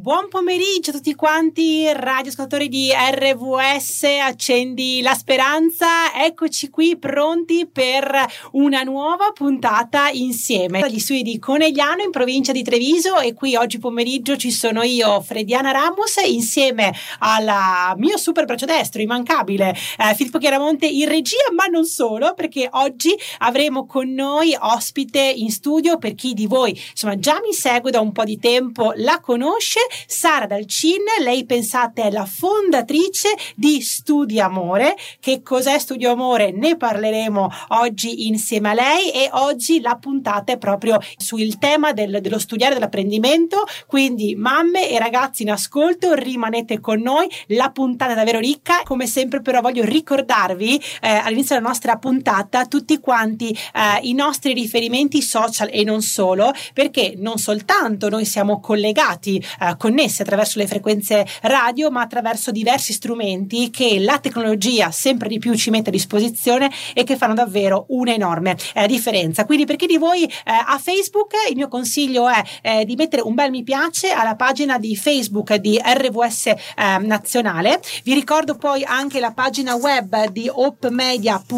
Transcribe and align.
Buon 0.00 0.28
pomeriggio 0.30 0.92
a 0.92 0.94
tutti 0.94 1.14
quanti, 1.14 1.86
radioascoltatori 1.92 2.68
di 2.68 2.90
RVS, 2.90 4.04
accendi 4.22 5.02
la 5.02 5.12
speranza. 5.12 6.24
Eccoci 6.24 6.70
qui 6.70 6.96
pronti 6.96 7.68
per 7.70 8.10
una 8.52 8.82
nuova 8.82 9.30
puntata 9.34 10.08
insieme 10.08 10.80
dagli 10.80 10.98
studi 10.98 11.22
di 11.22 11.38
Conegliano 11.38 12.00
in 12.00 12.10
provincia 12.10 12.50
di 12.50 12.62
Treviso 12.62 13.18
e 13.18 13.34
qui 13.34 13.56
oggi 13.56 13.78
pomeriggio 13.78 14.38
ci 14.38 14.50
sono 14.50 14.80
io, 14.80 15.20
Frediana 15.20 15.70
Ramos, 15.70 16.16
insieme 16.24 16.94
al 17.18 17.92
mio 17.98 18.16
super 18.16 18.46
braccio 18.46 18.64
destro, 18.64 19.02
immancabile, 19.02 19.76
eh, 19.98 20.14
Filippo 20.14 20.38
Chiaramonte 20.38 20.86
in 20.86 21.08
regia, 21.08 21.52
ma 21.54 21.66
non 21.66 21.84
solo, 21.84 22.32
perché 22.32 22.66
oggi 22.72 23.14
avremo 23.40 23.84
con 23.84 24.10
noi 24.14 24.56
ospite 24.58 25.20
in 25.20 25.50
studio 25.50 25.98
per 25.98 26.14
chi 26.14 26.32
di 26.32 26.46
voi 26.46 26.70
insomma 26.90 27.18
già 27.18 27.38
mi 27.44 27.52
segue 27.52 27.90
da 27.90 28.00
un 28.00 28.12
po' 28.12 28.24
di 28.24 28.38
tempo, 28.38 28.94
la 28.96 29.20
conosce 29.20 29.88
Sara 30.06 30.46
Dalcin, 30.46 31.02
lei 31.22 31.44
pensate 31.44 32.02
è 32.02 32.10
la 32.10 32.24
fondatrice 32.24 33.28
di 33.54 33.80
Studio 33.80 34.44
Amore. 34.44 34.96
Che 35.18 35.42
cos'è 35.42 35.78
Studio 35.78 36.12
Amore? 36.12 36.52
Ne 36.52 36.76
parleremo 36.76 37.50
oggi 37.68 38.28
insieme 38.28 38.70
a 38.70 38.74
lei 38.74 39.10
e 39.10 39.28
oggi 39.32 39.80
la 39.80 39.96
puntata 39.96 40.52
è 40.52 40.58
proprio 40.58 40.98
sul 41.16 41.58
tema 41.58 41.92
del, 41.92 42.20
dello 42.20 42.38
studiare 42.38 42.74
dell'apprendimento. 42.74 43.64
Quindi 43.86 44.34
mamme 44.34 44.88
e 44.90 44.98
ragazzi 44.98 45.42
in 45.42 45.50
ascolto, 45.50 46.14
rimanete 46.14 46.80
con 46.80 47.00
noi. 47.00 47.28
La 47.48 47.70
puntata 47.70 48.12
è 48.12 48.14
davvero 48.14 48.38
ricca. 48.38 48.82
Come 48.84 49.06
sempre 49.06 49.40
però 49.40 49.60
voglio 49.60 49.84
ricordarvi 49.84 50.80
eh, 51.00 51.08
all'inizio 51.08 51.56
della 51.56 51.68
nostra 51.68 51.96
puntata 51.96 52.66
tutti 52.66 52.98
quanti 52.98 53.50
eh, 53.50 54.00
i 54.02 54.12
nostri 54.14 54.52
riferimenti 54.52 55.22
social 55.22 55.68
e 55.72 55.84
non 55.84 56.02
solo, 56.02 56.52
perché 56.72 57.14
non 57.16 57.38
soltanto 57.38 58.08
noi 58.08 58.24
siamo 58.24 58.60
collegati 58.60 59.44
eh, 59.60 59.76
connessi 59.80 60.20
attraverso 60.20 60.58
le 60.58 60.66
frequenze 60.66 61.26
radio, 61.40 61.90
ma 61.90 62.02
attraverso 62.02 62.50
diversi 62.50 62.92
strumenti 62.92 63.70
che 63.70 63.98
la 63.98 64.18
tecnologia 64.18 64.90
sempre 64.90 65.26
di 65.26 65.38
più 65.38 65.54
ci 65.54 65.70
mette 65.70 65.88
a 65.88 65.92
disposizione 65.92 66.70
e 66.92 67.02
che 67.02 67.16
fanno 67.16 67.32
davvero 67.32 67.86
un'enorme 67.88 68.58
eh, 68.74 68.86
differenza. 68.86 69.46
Quindi 69.46 69.64
per 69.64 69.76
chi 69.76 69.86
di 69.86 69.96
voi 69.96 70.24
eh, 70.24 70.30
ha 70.44 70.78
Facebook, 70.78 71.32
il 71.48 71.56
mio 71.56 71.68
consiglio 71.68 72.28
è 72.28 72.42
eh, 72.60 72.84
di 72.84 72.94
mettere 72.94 73.22
un 73.22 73.32
bel 73.32 73.50
mi 73.50 73.62
piace 73.62 74.10
alla 74.10 74.36
pagina 74.36 74.78
di 74.78 74.94
Facebook 74.96 75.54
di 75.54 75.80
RVS 75.82 76.46
eh, 76.46 76.56
Nazionale. 77.00 77.80
Vi 78.04 78.12
ricordo 78.12 78.56
poi 78.56 78.84
anche 78.84 79.18
la 79.18 79.32
pagina 79.32 79.76
web 79.76 80.28
di 80.28 80.50
opmedia.it 80.52 81.48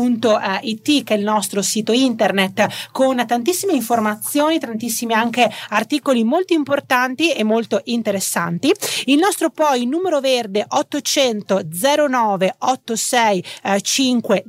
che 1.03 1.15
è 1.15 1.17
il 1.17 1.25
nostro 1.25 1.61
sito 1.61 1.91
internet 1.91 2.91
con 2.93 3.21
tantissime 3.27 3.73
informazioni, 3.73 4.61
tantissimi 4.61 5.13
anche 5.13 5.51
articoli 5.71 6.23
molto 6.23 6.53
importanti 6.53 7.33
e 7.33 7.43
molto 7.43 7.81
interessanti 7.87 8.11
interessanti. 8.13 8.73
Il 9.07 9.19
nostro 9.19 9.51
poi 9.51 9.87
numero 9.87 10.21
verde 10.21 10.65
800 10.69 11.63
09 12.09 12.55
86 12.59 13.45
50 13.81 14.43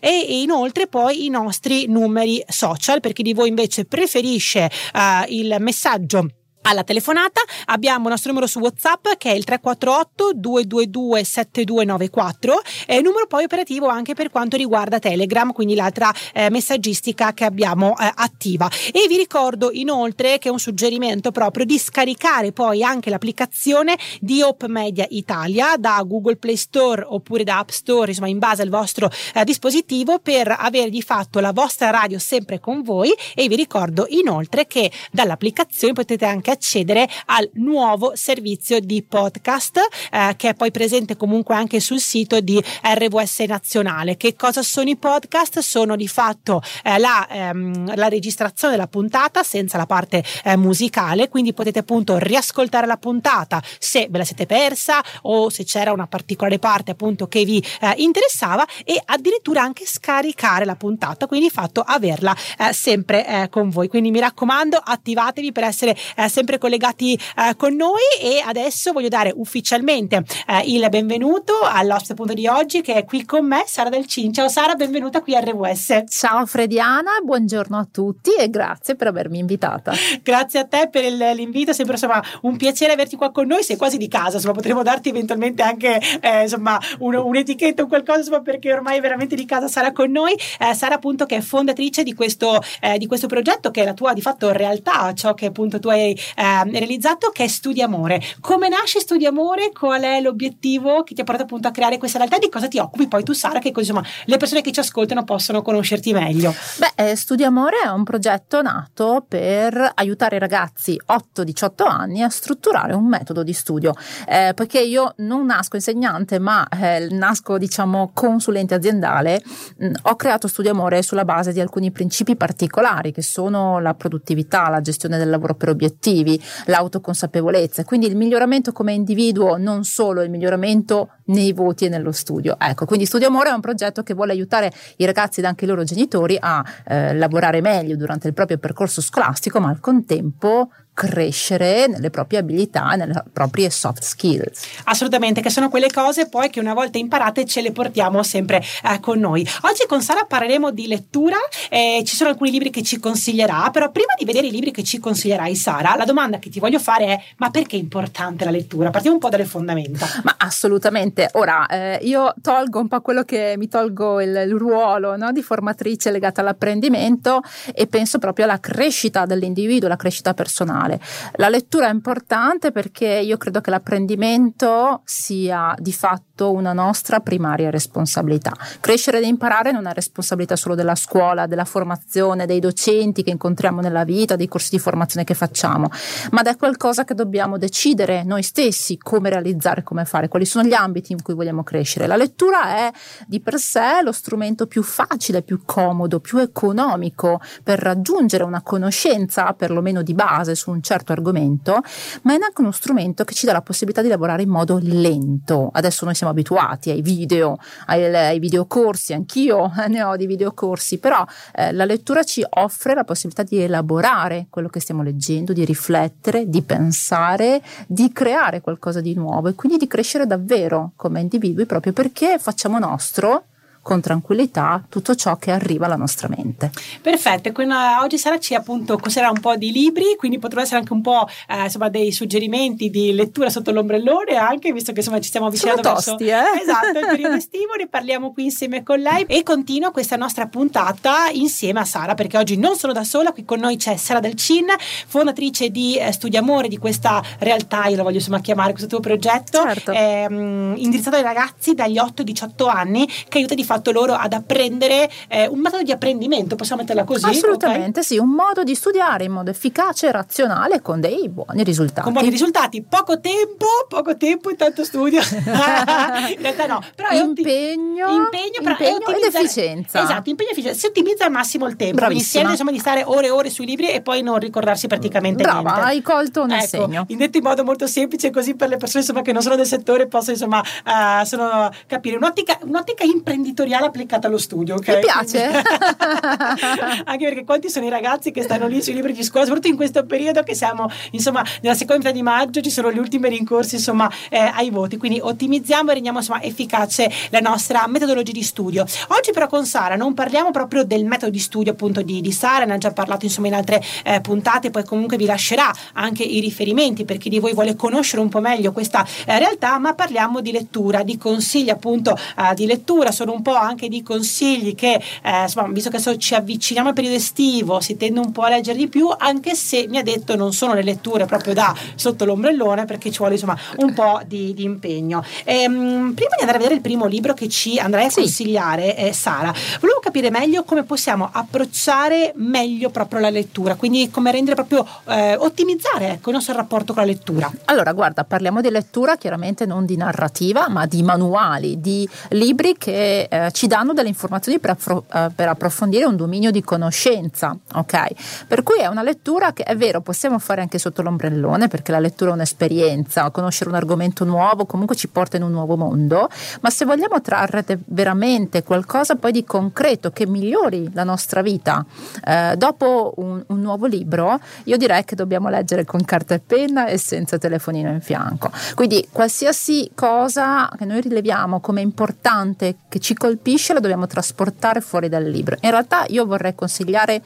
e 0.00 0.40
inoltre 0.40 0.86
poi 0.86 1.26
i 1.26 1.28
nostri 1.28 1.86
numeri 1.86 2.42
social 2.48 3.00
per 3.00 3.12
chi 3.12 3.22
di 3.22 3.34
voi 3.34 3.48
invece 3.48 3.84
preferisce 3.84 4.70
uh, 4.94 5.24
il 5.28 5.56
messaggio 5.58 6.26
alla 6.62 6.84
telefonata 6.84 7.40
abbiamo 7.66 8.04
il 8.04 8.10
nostro 8.10 8.30
numero 8.30 8.46
su 8.46 8.58
WhatsApp 8.60 9.08
che 9.18 9.30
è 9.30 9.34
il 9.34 9.44
348 9.44 10.32
222 10.34 11.24
7294 11.24 12.62
e 12.86 13.00
numero 13.00 13.26
poi 13.26 13.44
operativo 13.44 13.88
anche 13.88 14.14
per 14.14 14.30
quanto 14.30 14.56
riguarda 14.56 14.98
Telegram, 14.98 15.52
quindi 15.52 15.74
l'altra 15.74 16.12
eh, 16.32 16.50
messaggistica 16.50 17.32
che 17.32 17.44
abbiamo 17.44 17.96
eh, 17.98 18.10
attiva. 18.14 18.70
E 18.92 19.06
vi 19.08 19.16
ricordo 19.16 19.70
inoltre 19.72 20.38
che 20.38 20.48
è 20.48 20.52
un 20.52 20.58
suggerimento 20.58 21.30
proprio 21.30 21.64
di 21.64 21.78
scaricare 21.78 22.52
poi 22.52 22.82
anche 22.82 23.10
l'applicazione 23.10 23.98
di 24.20 24.42
Op 24.42 24.66
Media 24.66 25.06
Italia 25.10 25.76
da 25.76 26.02
Google 26.06 26.36
Play 26.36 26.56
Store 26.56 27.04
oppure 27.06 27.44
da 27.44 27.58
App 27.58 27.70
Store, 27.70 28.08
insomma 28.08 28.28
in 28.28 28.38
base 28.38 28.62
al 28.62 28.68
vostro 28.68 29.10
eh, 29.34 29.44
dispositivo 29.44 30.18
per 30.18 30.54
avere 30.58 30.90
di 30.90 31.02
fatto 31.02 31.40
la 31.40 31.52
vostra 31.52 31.90
radio 31.90 32.18
sempre 32.18 32.60
con 32.60 32.82
voi 32.82 33.12
e 33.34 33.48
vi 33.48 33.56
ricordo 33.56 34.06
inoltre 34.08 34.66
che 34.66 34.90
dall'applicazione 35.10 35.92
potete 35.92 36.24
anche 36.24 36.51
accedere 36.52 37.08
al 37.26 37.48
nuovo 37.54 38.12
servizio 38.14 38.80
di 38.80 39.02
podcast 39.02 39.78
eh, 40.10 40.34
che 40.36 40.50
è 40.50 40.54
poi 40.54 40.70
presente 40.70 41.16
comunque 41.16 41.54
anche 41.54 41.80
sul 41.80 42.00
sito 42.00 42.40
di 42.40 42.62
RVS 42.82 43.40
Nazionale. 43.40 44.16
Che 44.16 44.34
cosa 44.36 44.62
sono 44.62 44.88
i 44.88 44.96
podcast? 44.96 45.58
Sono 45.60 45.96
di 45.96 46.08
fatto 46.08 46.62
eh, 46.84 46.98
la, 46.98 47.26
ehm, 47.28 47.96
la, 47.96 48.08
registrazione 48.08 48.74
della 48.74 48.88
puntata 48.88 49.42
senza 49.42 49.76
la 49.76 49.86
parte 49.86 50.22
eh, 50.44 50.56
musicale, 50.56 51.28
quindi 51.28 51.52
potete 51.54 51.80
appunto 51.80 52.18
riascoltare 52.18 52.86
la 52.86 52.96
puntata 52.96 53.62
se 53.78 54.06
ve 54.10 54.18
la 54.18 54.24
siete 54.24 54.46
persa 54.46 55.02
o 55.22 55.48
se 55.48 55.64
c'era 55.64 55.92
una 55.92 56.06
particolare 56.06 56.58
parte 56.58 56.90
appunto 56.92 57.26
che 57.26 57.44
vi 57.44 57.64
eh, 57.80 57.94
interessava 57.96 58.66
e 58.84 59.00
addirittura 59.04 59.62
anche 59.62 59.86
scaricare 59.86 60.64
la 60.64 60.76
puntata, 60.76 61.26
quindi 61.26 61.50
fatto 61.50 61.80
averla 61.80 62.34
eh, 62.58 62.72
sempre 62.72 63.26
eh, 63.26 63.48
con 63.48 63.70
voi. 63.70 63.88
Quindi 63.88 64.10
mi 64.10 64.20
raccomando, 64.20 64.76
attivatevi 64.82 65.52
per 65.52 65.64
essere 65.64 65.96
sempre 66.28 66.41
sempre 66.42 66.58
collegati 66.58 67.14
eh, 67.14 67.54
con 67.56 67.76
noi 67.76 68.00
e 68.20 68.42
adesso 68.44 68.90
voglio 68.92 69.08
dare 69.08 69.32
ufficialmente 69.32 70.24
eh, 70.48 70.62
il 70.66 70.84
benvenuto 70.90 71.52
all'ospite 71.62 72.12
appunto 72.12 72.34
di 72.34 72.48
oggi 72.48 72.80
che 72.80 72.94
è 72.94 73.04
qui 73.04 73.24
con 73.24 73.46
me, 73.46 73.62
Sara 73.64 73.88
Del 73.88 74.06
Cin. 74.06 74.32
Ciao 74.32 74.48
Sara, 74.48 74.74
benvenuta 74.74 75.20
qui 75.20 75.36
a 75.36 75.40
RWS. 75.40 76.02
Ciao 76.08 76.44
Frediana, 76.46 77.20
buongiorno 77.22 77.78
a 77.78 77.86
tutti 77.90 78.34
e 78.34 78.50
grazie 78.50 78.96
per 78.96 79.06
avermi 79.06 79.38
invitata. 79.38 79.92
grazie 80.24 80.58
a 80.58 80.64
te 80.64 80.88
per 80.90 81.04
il, 81.04 81.16
l'invito, 81.16 81.72
sempre 81.72 81.94
insomma 81.94 82.20
un 82.42 82.56
piacere 82.56 82.92
averti 82.92 83.14
qua 83.14 83.30
con 83.30 83.46
noi, 83.46 83.62
sei 83.62 83.76
quasi 83.76 83.96
di 83.96 84.08
casa, 84.08 84.36
insomma 84.36 84.54
potremo 84.54 84.82
darti 84.82 85.10
eventualmente 85.10 85.62
anche 85.62 86.00
eh, 86.20 86.42
insomma 86.42 86.76
un, 86.98 87.14
un'etichetta 87.14 87.84
o 87.84 87.86
qualcosa 87.86 88.18
insomma 88.18 88.40
perché 88.40 88.72
ormai 88.72 88.98
veramente 88.98 89.36
di 89.36 89.44
casa 89.44 89.68
Sara 89.68 89.92
con 89.92 90.10
noi. 90.10 90.32
Eh, 90.58 90.74
Sara 90.74 90.96
appunto 90.96 91.24
che 91.24 91.36
è 91.36 91.40
fondatrice 91.40 92.02
di 92.02 92.14
questo, 92.14 92.60
eh, 92.80 92.98
di 92.98 93.06
questo 93.06 93.28
progetto 93.28 93.70
che 93.70 93.82
è 93.82 93.84
la 93.84 93.94
tua 93.94 94.12
di 94.12 94.20
fatto 94.20 94.50
realtà, 94.50 95.12
ciò 95.14 95.34
che 95.34 95.46
appunto 95.46 95.78
tu 95.78 95.88
hai 95.88 96.18
eh, 96.36 96.70
realizzato 96.70 97.30
che 97.30 97.44
è 97.44 97.48
Studio 97.48 97.84
Amore. 97.84 98.20
Come 98.40 98.68
nasce 98.68 99.00
Studio 99.00 99.28
Amore? 99.28 99.70
Qual 99.72 100.02
è 100.02 100.20
l'obiettivo 100.20 101.02
che 101.02 101.14
ti 101.14 101.20
ha 101.20 101.24
portato 101.24 101.46
appunto 101.46 101.68
a 101.68 101.70
creare 101.70 101.98
questa 101.98 102.18
realtà? 102.18 102.38
Di 102.38 102.48
cosa 102.48 102.68
ti 102.68 102.78
occupi 102.78 103.08
poi 103.08 103.22
tu 103.22 103.32
Sara? 103.32 103.58
Che 103.58 103.72
insomma 103.74 104.02
le 104.26 104.36
persone 104.36 104.60
che 104.60 104.72
ci 104.72 104.80
ascoltano 104.80 105.24
possono 105.24 105.62
conoscerti 105.62 106.12
meglio. 106.12 106.54
Beh, 106.78 107.10
eh, 107.10 107.16
Studio 107.16 107.46
Amore 107.46 107.76
è 107.84 107.88
un 107.88 108.04
progetto 108.04 108.62
nato 108.62 109.24
per 109.26 109.92
aiutare 109.94 110.36
i 110.36 110.38
ragazzi 110.38 111.00
8-18 111.06 111.86
anni 111.86 112.22
a 112.22 112.28
strutturare 112.28 112.94
un 112.94 113.06
metodo 113.06 113.42
di 113.42 113.52
studio. 113.52 113.94
Eh, 114.26 114.52
poiché 114.54 114.80
io 114.80 115.14
non 115.18 115.46
nasco 115.46 115.76
insegnante, 115.76 116.38
ma 116.38 116.66
eh, 116.68 117.08
nasco 117.10 117.58
diciamo 117.58 118.10
consulente 118.14 118.74
aziendale, 118.74 119.42
mh, 119.76 119.86
mm, 119.86 119.92
ho 120.02 120.16
creato 120.16 120.48
Studio 120.48 120.70
Amore 120.70 121.02
sulla 121.02 121.24
base 121.24 121.52
di 121.52 121.60
alcuni 121.60 121.90
principi 121.90 122.36
particolari 122.36 123.12
che 123.12 123.22
sono 123.22 123.80
la 123.80 123.94
produttività, 123.94 124.68
la 124.68 124.80
gestione 124.80 125.18
del 125.18 125.30
lavoro 125.30 125.54
per 125.54 125.68
obiettivi 125.68 126.21
obiettivi, 126.22 126.40
l'autoconsapevolezza, 126.66 127.84
quindi 127.84 128.06
il 128.06 128.16
miglioramento 128.16 128.72
come 128.72 128.92
individuo, 128.92 129.56
non 129.56 129.84
solo 129.84 130.22
il 130.22 130.30
miglioramento 130.30 131.10
nei 131.26 131.52
voti 131.52 131.84
e 131.84 131.88
nello 131.88 132.12
studio. 132.12 132.56
Ecco, 132.58 132.86
quindi 132.86 133.06
Studio 133.06 133.28
Amore 133.28 133.50
è 133.50 133.52
un 133.52 133.60
progetto 133.60 134.02
che 134.02 134.14
vuole 134.14 134.32
aiutare 134.32 134.72
i 134.96 135.04
ragazzi 135.04 135.40
ed 135.40 135.46
anche 135.46 135.64
i 135.64 135.68
loro 135.68 135.84
genitori 135.84 136.36
a 136.40 136.64
eh, 136.86 137.14
lavorare 137.14 137.60
meglio 137.60 137.96
durante 137.96 138.28
il 138.28 138.34
proprio 138.34 138.58
percorso 138.58 139.00
scolastico, 139.00 139.60
ma 139.60 139.68
al 139.68 139.80
contempo 139.80 140.70
crescere 141.02 141.88
nelle 141.88 142.10
proprie 142.10 142.38
abilità, 142.38 142.94
nelle 142.94 143.24
proprie 143.32 143.70
soft 143.70 144.04
skills. 144.04 144.66
Assolutamente, 144.84 145.40
che 145.40 145.50
sono 145.50 145.68
quelle 145.68 145.90
cose 145.90 146.28
poi 146.28 146.48
che 146.48 146.60
una 146.60 146.74
volta 146.74 146.96
imparate 146.96 147.44
ce 147.44 147.60
le 147.60 147.72
portiamo 147.72 148.22
sempre 148.22 148.62
eh, 148.84 149.00
con 149.00 149.18
noi. 149.18 149.44
Oggi 149.62 149.84
con 149.88 150.00
Sara 150.00 150.24
parleremo 150.24 150.70
di 150.70 150.86
lettura, 150.86 151.36
eh, 151.68 152.02
ci 152.06 152.14
sono 152.14 152.30
alcuni 152.30 152.52
libri 152.52 152.70
che 152.70 152.84
ci 152.84 153.00
consiglierà, 153.00 153.70
però 153.72 153.90
prima 153.90 154.12
di 154.16 154.24
vedere 154.24 154.46
i 154.46 154.52
libri 154.52 154.70
che 154.70 154.84
ci 154.84 155.00
consiglierai 155.00 155.56
Sara, 155.56 155.96
la 155.96 156.04
domanda 156.04 156.38
che 156.38 156.50
ti 156.50 156.60
voglio 156.60 156.78
fare 156.78 157.04
è 157.06 157.20
ma 157.38 157.50
perché 157.50 157.74
è 157.74 157.80
importante 157.80 158.44
la 158.44 158.52
lettura? 158.52 158.90
Partiamo 158.90 159.16
un 159.16 159.20
po' 159.20 159.28
dalle 159.28 159.44
fondamenta. 159.44 160.06
Ma 160.22 160.36
assolutamente, 160.38 161.30
ora 161.32 161.66
eh, 161.66 161.98
io 162.02 162.32
tolgo 162.40 162.78
un 162.78 162.86
po' 162.86 163.00
quello 163.00 163.24
che 163.24 163.54
mi 163.58 163.66
tolgo 163.66 164.20
il, 164.20 164.44
il 164.46 164.54
ruolo 164.54 165.16
no, 165.16 165.32
di 165.32 165.42
formatrice 165.42 166.12
legata 166.12 166.42
all'apprendimento 166.42 167.42
e 167.74 167.88
penso 167.88 168.18
proprio 168.18 168.44
alla 168.44 168.60
crescita 168.60 169.26
dell'individuo, 169.26 169.88
la 169.88 169.96
crescita 169.96 170.32
personale 170.32 170.91
personale. 170.92 171.00
La 171.36 171.48
lettura 171.48 171.88
è 171.88 171.92
importante 171.92 172.72
perché 172.72 173.06
io 173.06 173.36
credo 173.36 173.60
che 173.60 173.70
l'apprendimento 173.70 175.02
sia 175.04 175.74
di 175.78 175.92
fatto 175.92 176.52
una 176.52 176.72
nostra 176.72 177.20
primaria 177.20 177.70
responsabilità. 177.70 178.52
Crescere 178.80 179.18
ed 179.18 179.24
imparare 179.24 179.72
non 179.72 179.86
è 179.86 179.92
responsabilità 179.92 180.56
solo 180.56 180.74
della 180.74 180.94
scuola, 180.94 181.46
della 181.46 181.64
formazione, 181.64 182.46
dei 182.46 182.60
docenti 182.60 183.22
che 183.22 183.30
incontriamo 183.30 183.80
nella 183.80 184.04
vita, 184.04 184.36
dei 184.36 184.48
corsi 184.48 184.70
di 184.70 184.78
formazione 184.78 185.24
che 185.24 185.34
facciamo, 185.34 185.88
ma 186.30 186.42
è 186.42 186.56
qualcosa 186.56 187.04
che 187.04 187.14
dobbiamo 187.14 187.58
decidere 187.58 188.24
noi 188.24 188.42
stessi 188.42 188.98
come 188.98 189.30
realizzare, 189.30 189.82
come 189.82 190.04
fare, 190.04 190.28
quali 190.28 190.44
sono 190.44 190.66
gli 190.66 190.72
ambiti 190.72 191.12
in 191.12 191.22
cui 191.22 191.34
vogliamo 191.34 191.62
crescere. 191.62 192.06
La 192.06 192.16
lettura 192.16 192.76
è 192.76 192.90
di 193.26 193.40
per 193.40 193.58
sé 193.58 194.00
lo 194.02 194.12
strumento 194.12 194.66
più 194.66 194.82
facile, 194.82 195.42
più 195.42 195.62
comodo, 195.64 196.20
più 196.20 196.38
economico 196.38 197.40
per 197.62 197.78
raggiungere 197.78 198.44
una 198.44 198.62
conoscenza 198.62 199.52
perlomeno 199.52 200.02
di 200.02 200.14
base 200.14 200.54
su 200.54 200.71
un 200.72 200.82
certo 200.82 201.12
argomento, 201.12 201.80
ma 202.22 202.32
è 202.32 202.38
anche 202.42 202.60
uno 202.60 202.72
strumento 202.72 203.24
che 203.24 203.34
ci 203.34 203.46
dà 203.46 203.52
la 203.52 203.62
possibilità 203.62 204.02
di 204.02 204.08
lavorare 204.08 204.42
in 204.42 204.48
modo 204.48 204.78
lento. 204.82 205.70
Adesso 205.72 206.04
noi 206.04 206.14
siamo 206.14 206.32
abituati 206.32 206.90
ai 206.90 207.02
video, 207.02 207.58
ai, 207.86 208.04
ai 208.14 208.38
videocorsi, 208.38 209.12
anch'io 209.12 209.70
ne 209.88 210.02
ho 210.02 210.16
di 210.16 210.26
videocorsi, 210.26 210.98
però 210.98 211.24
eh, 211.54 211.72
la 211.72 211.84
lettura 211.84 212.22
ci 212.22 212.44
offre 212.48 212.94
la 212.94 213.04
possibilità 213.04 213.42
di 213.42 213.60
elaborare 213.60 214.46
quello 214.50 214.68
che 214.68 214.80
stiamo 214.80 215.02
leggendo, 215.02 215.52
di 215.52 215.64
riflettere, 215.64 216.48
di 216.48 216.62
pensare, 216.62 217.62
di 217.86 218.12
creare 218.12 218.60
qualcosa 218.60 219.00
di 219.00 219.14
nuovo 219.14 219.48
e 219.48 219.54
quindi 219.54 219.78
di 219.78 219.86
crescere 219.86 220.26
davvero 220.26 220.92
come 220.96 221.20
individui 221.20 221.66
proprio 221.66 221.92
perché 221.92 222.38
facciamo 222.38 222.78
nostro 222.78 223.44
con 223.82 224.00
tranquillità 224.00 224.82
tutto 224.88 225.14
ciò 225.16 225.36
che 225.36 225.50
arriva 225.50 225.86
alla 225.86 225.96
nostra 225.96 226.28
mente. 226.28 226.70
Perfetto, 227.00 227.52
oggi 228.00 228.16
Sara 228.16 228.38
ci 228.38 228.54
appunto 228.54 228.96
consiglierà 228.96 229.30
un 229.30 229.40
po' 229.40 229.56
di 229.56 229.72
libri, 229.72 230.14
quindi 230.16 230.38
potrebbero 230.38 230.62
essere 230.62 230.80
anche 230.80 230.92
un 230.92 231.02
po' 231.02 231.28
eh, 231.48 231.64
insomma, 231.64 231.88
dei 231.88 232.12
suggerimenti 232.12 232.90
di 232.90 233.12
lettura 233.12 233.50
sotto 233.50 233.72
l'ombrellone, 233.72 234.36
anche 234.36 234.72
visto 234.72 234.92
che 234.92 235.00
insomma 235.00 235.20
ci 235.20 235.28
stiamo 235.28 235.46
avvicinando 235.46 235.82
Sono 235.82 235.94
tosti, 235.94 236.24
verso 236.24 236.54
eh? 236.54 236.62
esatto, 236.62 236.98
il 236.98 237.06
periodo 237.06 237.34
estivo, 237.42 237.74
ne 237.76 237.88
parliamo 237.88 238.32
qui 238.32 238.44
insieme 238.44 238.82
con 238.84 239.00
lei 239.00 239.24
e 239.26 239.42
continua 239.42 239.90
questa 239.90 240.16
nostra 240.16 240.46
puntata 240.46 241.28
insieme 241.32 241.80
a 241.80 241.84
Sara, 241.84 242.14
perché 242.14 242.38
oggi 242.38 242.56
non 242.56 242.76
sono 242.76 242.92
da 242.92 243.04
sola, 243.04 243.32
qui 243.32 243.44
con 243.44 243.58
noi 243.58 243.76
c'è 243.76 243.96
Sara 243.96 244.20
Del 244.20 244.34
Cin, 244.34 244.66
fondatrice 245.06 245.70
di 245.70 245.96
eh, 245.96 246.12
Studio 246.12 246.38
Amore, 246.38 246.68
di 246.68 246.78
questa 246.78 247.20
realtà, 247.40 247.86
io 247.86 247.96
la 247.96 248.02
voglio 248.04 248.18
insomma 248.18 248.40
chiamare, 248.40 248.70
questo 248.70 248.88
tuo 248.88 249.00
progetto, 249.00 249.62
certo. 249.62 249.90
ehm, 249.90 250.74
indirizzato 250.76 251.16
ai 251.16 251.22
ragazzi 251.22 251.74
dagli 251.74 251.96
8-18 251.96 252.68
anni, 252.68 253.08
che 253.28 253.38
aiuta 253.38 253.54
di 253.54 253.64
fatto 253.72 253.90
loro 253.92 254.12
ad 254.14 254.32
apprendere 254.32 255.10
eh, 255.28 255.46
un 255.46 255.58
metodo 255.58 255.82
di 255.82 255.92
apprendimento, 255.92 256.56
possiamo 256.56 256.82
metterla 256.82 257.04
così? 257.04 257.26
Assolutamente 257.26 258.00
okay? 258.00 258.02
sì, 258.02 258.18
un 258.18 258.30
modo 258.30 258.62
di 258.62 258.74
studiare 258.74 259.24
in 259.24 259.32
modo 259.32 259.50
efficace 259.50 260.08
e 260.08 260.12
razionale 260.12 260.82
con 260.82 261.00
dei 261.00 261.28
buoni 261.28 261.62
risultati. 261.64 262.02
Con 262.02 262.12
buoni 262.12 262.28
risultati, 262.28 262.82
poco 262.82 263.18
tempo, 263.20 263.66
poco 263.88 264.16
tempo 264.16 264.50
intanto 264.50 264.84
studio. 264.84 265.20
in 265.32 266.40
realtà 266.40 266.66
no, 266.66 266.82
però 266.94 267.10
impegno, 267.10 268.08
impegno, 268.08 268.60
però 268.62 268.76
impegno 268.78 269.16
ed 269.16 269.34
efficienza. 269.34 270.02
Esatto, 270.02 270.28
impegno 270.28 270.50
e 270.50 270.52
efficienza. 270.52 270.78
Si 270.78 270.86
ottimizza 270.86 271.24
al 271.24 271.30
massimo 271.30 271.66
il 271.66 271.76
tempo, 271.76 271.96
Bravissima. 271.96 272.50
insomma 272.50 272.70
di 272.70 272.78
stare 272.78 273.02
ore 273.04 273.28
e 273.28 273.30
ore 273.30 273.48
sui 273.48 273.64
libri 273.64 273.90
e 273.90 274.02
poi 274.02 274.22
non 274.22 274.38
ricordarsi 274.38 274.86
praticamente 274.86 275.42
Brava, 275.42 275.60
niente. 275.60 275.80
hai 275.80 276.02
colto 276.02 276.42
un 276.42 276.52
ecco, 276.52 276.66
segno. 276.66 277.04
In 277.08 277.16
detto 277.16 277.38
in 277.38 277.44
modo 277.44 277.64
molto 277.64 277.86
semplice 277.86 278.30
così 278.30 278.54
per 278.54 278.68
le 278.68 278.76
persone 278.76 279.00
insomma, 279.02 279.22
che 279.22 279.32
non 279.32 279.42
sono 279.42 279.56
del 279.56 279.66
settore 279.66 280.06
possono 280.06 280.32
insomma 280.32 280.60
uh, 280.60 281.24
sono, 281.24 281.70
capire 281.86 282.16
un'ottica, 282.16 282.58
un'ottica 282.62 283.04
imprenditoriale 283.04 283.61
applicata 283.86 284.26
allo 284.26 284.38
studio. 284.38 284.76
Okay? 284.76 284.96
Mi 284.96 285.00
piace. 285.02 285.50
Anche 287.04 287.24
perché 287.24 287.44
quanti 287.44 287.68
sono 287.68 287.86
i 287.86 287.90
ragazzi 287.90 288.30
che 288.30 288.42
stanno 288.42 288.66
lì 288.66 288.82
sui 288.82 288.94
libri 288.94 289.12
di 289.12 289.22
scuola, 289.22 289.44
soprattutto 289.44 289.70
in 289.70 289.76
questo 289.76 290.04
periodo 290.04 290.42
che 290.42 290.54
siamo 290.54 290.88
insomma 291.12 291.44
nella 291.60 291.74
seconda 291.74 292.10
di 292.10 292.22
maggio, 292.22 292.60
ci 292.60 292.70
sono 292.70 292.90
gli 292.92 292.98
ultimi 292.98 293.28
rincorsi 293.28 293.76
insomma 293.76 294.10
eh, 294.28 294.38
ai 294.38 294.70
voti, 294.70 294.96
quindi 294.96 295.20
ottimizziamo 295.20 295.90
e 295.90 295.94
rendiamo 295.94 296.18
insomma 296.18 296.42
efficace 296.42 297.10
la 297.30 297.40
nostra 297.40 297.86
metodologia 297.86 298.32
di 298.32 298.42
studio. 298.42 298.84
Oggi 299.08 299.32
però 299.32 299.46
con 299.46 299.66
Sara 299.66 299.96
non 299.96 300.14
parliamo 300.14 300.50
proprio 300.50 300.84
del 300.84 301.04
metodo 301.04 301.30
di 301.30 301.38
studio 301.38 301.72
appunto 301.72 302.02
di, 302.02 302.20
di 302.20 302.32
Sara, 302.32 302.64
ne 302.64 302.74
ha 302.74 302.78
già 302.78 302.92
parlato 302.92 303.24
insomma 303.24 303.48
in 303.48 303.54
altre 303.54 303.82
eh, 304.04 304.20
puntate, 304.20 304.70
poi 304.70 304.84
comunque 304.84 305.16
vi 305.16 305.24
lascerà 305.24 305.70
anche 305.94 306.22
i 306.22 306.40
riferimenti 306.40 307.04
per 307.04 307.18
chi 307.18 307.28
di 307.28 307.38
voi 307.38 307.52
vuole 307.52 307.76
conoscere 307.76 308.22
un 308.22 308.28
po' 308.28 308.40
meglio 308.40 308.72
questa 308.72 309.06
eh, 309.24 309.38
realtà, 309.38 309.78
ma 309.78 309.94
parliamo 309.94 310.40
di 310.40 310.52
lettura, 310.52 311.02
di 311.02 311.16
consigli 311.16 311.70
appunto 311.70 312.16
eh, 312.16 312.54
di 312.54 312.66
lettura, 312.66 313.10
sono 313.10 313.32
un 313.32 313.42
po' 313.42 313.51
anche 313.54 313.88
di 313.88 314.02
consigli 314.02 314.74
che 314.74 315.02
eh, 315.22 315.42
insomma, 315.42 315.68
visto 315.68 315.90
che 315.90 315.98
so, 315.98 316.16
ci 316.16 316.34
avviciniamo 316.34 316.88
al 316.88 316.94
periodo 316.94 317.16
estivo, 317.16 317.80
si 317.80 317.96
tende 317.96 318.20
un 318.20 318.32
po' 318.32 318.42
a 318.42 318.50
leggere 318.50 318.78
di 318.78 318.88
più, 318.88 319.08
anche 319.16 319.54
se 319.54 319.86
mi 319.88 319.98
ha 319.98 320.02
detto 320.02 320.36
non 320.36 320.52
sono 320.52 320.74
le 320.74 320.82
letture 320.82 321.26
proprio 321.26 321.54
da 321.54 321.74
sotto 321.94 322.24
l'ombrellone 322.24 322.84
perché 322.84 323.10
ci 323.10 323.18
vuole 323.18 323.34
insomma 323.34 323.56
un 323.78 323.92
po' 323.94 324.20
di, 324.26 324.54
di 324.54 324.64
impegno. 324.64 325.24
Ehm, 325.44 326.12
prima 326.14 326.34
di 326.36 326.40
andare 326.40 326.56
a 326.56 326.60
vedere 326.60 326.74
il 326.74 326.80
primo 326.80 327.06
libro 327.06 327.34
che 327.34 327.48
ci 327.48 327.78
andrai 327.78 328.06
a 328.06 328.10
sì. 328.10 328.20
consigliare, 328.20 328.96
eh, 328.96 329.12
Sara, 329.12 329.52
volevo 329.80 330.00
capire 330.00 330.30
meglio 330.30 330.64
come 330.64 330.82
possiamo 330.84 331.28
approcciare 331.30 332.32
meglio 332.36 332.90
proprio 332.90 333.20
la 333.20 333.30
lettura, 333.30 333.74
quindi 333.74 334.10
come 334.10 334.30
rendere 334.30 334.54
proprio 334.54 334.86
eh, 335.06 335.36
ottimizzare 335.36 336.10
ecco, 336.10 336.30
il 336.30 336.36
nostro 336.36 336.54
rapporto 336.54 336.92
con 336.92 337.02
la 337.02 337.08
lettura. 337.08 337.50
Allora, 337.66 337.92
guarda, 337.92 338.24
parliamo 338.24 338.60
di 338.60 338.70
lettura 338.70 339.16
chiaramente 339.16 339.66
non 339.66 339.84
di 339.84 339.96
narrativa, 339.96 340.68
ma 340.68 340.86
di 340.86 341.02
manuali, 341.02 341.80
di 341.80 342.08
libri 342.30 342.76
che 342.78 343.28
eh, 343.30 343.41
ci 343.50 343.66
danno 343.66 343.92
delle 343.92 344.08
informazioni 344.08 344.58
per, 344.58 344.70
affro- 344.70 345.04
eh, 345.12 345.30
per, 345.34 345.48
approfondire 345.48 346.04
un 346.04 346.16
dominio 346.16 346.50
di 346.50 346.62
conoscenza, 346.62 347.56
ok? 347.74 348.46
Per 348.46 348.62
cui 348.62 348.78
è 348.78 348.86
una 348.86 349.02
lettura 349.02 349.52
che 349.52 349.62
è 349.64 349.76
vero, 349.76 350.00
possiamo 350.00 350.38
fare 350.38 350.60
anche 350.60 350.78
sotto 350.78 351.02
l'ombrellone, 351.02 351.68
perché 351.68 351.92
la 351.92 351.98
lettura 351.98 352.30
è 352.30 352.34
un'esperienza, 352.34 353.30
conoscere 353.30 353.70
un 353.70 353.76
argomento 353.76 354.24
nuovo 354.24 354.66
comunque 354.66 354.96
ci 354.96 355.08
porta 355.08 355.36
in 355.36 355.42
un 355.42 355.50
nuovo 355.50 355.76
mondo, 355.76 356.28
ma 356.60 356.70
se 356.70 356.84
vogliamo 356.84 357.20
trarre 357.20 357.64
veramente 357.86 358.62
qualcosa 358.62 359.16
poi 359.16 359.32
di 359.32 359.44
concreto 359.44 360.10
che 360.10 360.26
migliori 360.26 360.90
la 360.92 361.04
nostra 361.04 361.42
vita, 361.42 361.84
eh, 362.24 362.54
dopo 362.56 363.14
un, 363.16 363.42
un 363.46 363.60
nuovo 363.60 363.86
libro, 363.86 364.40
io 364.64 364.76
direi 364.76 365.04
che 365.04 365.14
dobbiamo 365.14 365.48
leggere 365.48 365.84
con 365.84 366.04
carta 366.04 366.34
e 366.34 366.40
penna 366.40 366.86
e 366.86 366.98
senza 366.98 367.38
telefonino 367.38 367.90
in 367.90 368.00
fianco. 368.00 368.50
Quindi 368.74 369.06
qualsiasi 369.10 369.90
cosa 369.94 370.70
che 370.76 370.84
noi 370.84 371.00
rileviamo 371.00 371.60
come 371.60 371.80
importante, 371.80 372.76
che 372.88 372.98
ci 372.98 373.14
colpisce, 373.32 373.72
la 373.72 373.80
dobbiamo 373.80 374.06
trasportare 374.06 374.80
fuori 374.82 375.08
dal 375.08 375.24
libro. 375.24 375.56
In 375.60 375.70
realtà 375.70 376.04
io 376.08 376.26
vorrei 376.26 376.54
consigliare 376.54 377.22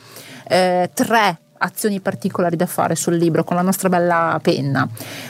eh, 0.49 0.91
tre 0.95 1.41
azioni 1.59 2.01
particolari 2.01 2.55
da 2.55 2.67
fare 2.67 2.95
sul 2.95 3.17
libro 3.17 3.43
con 3.43 3.57
la 3.57 3.63
nostra 3.63 3.89
bella 3.89 4.39
penna. 4.43 4.87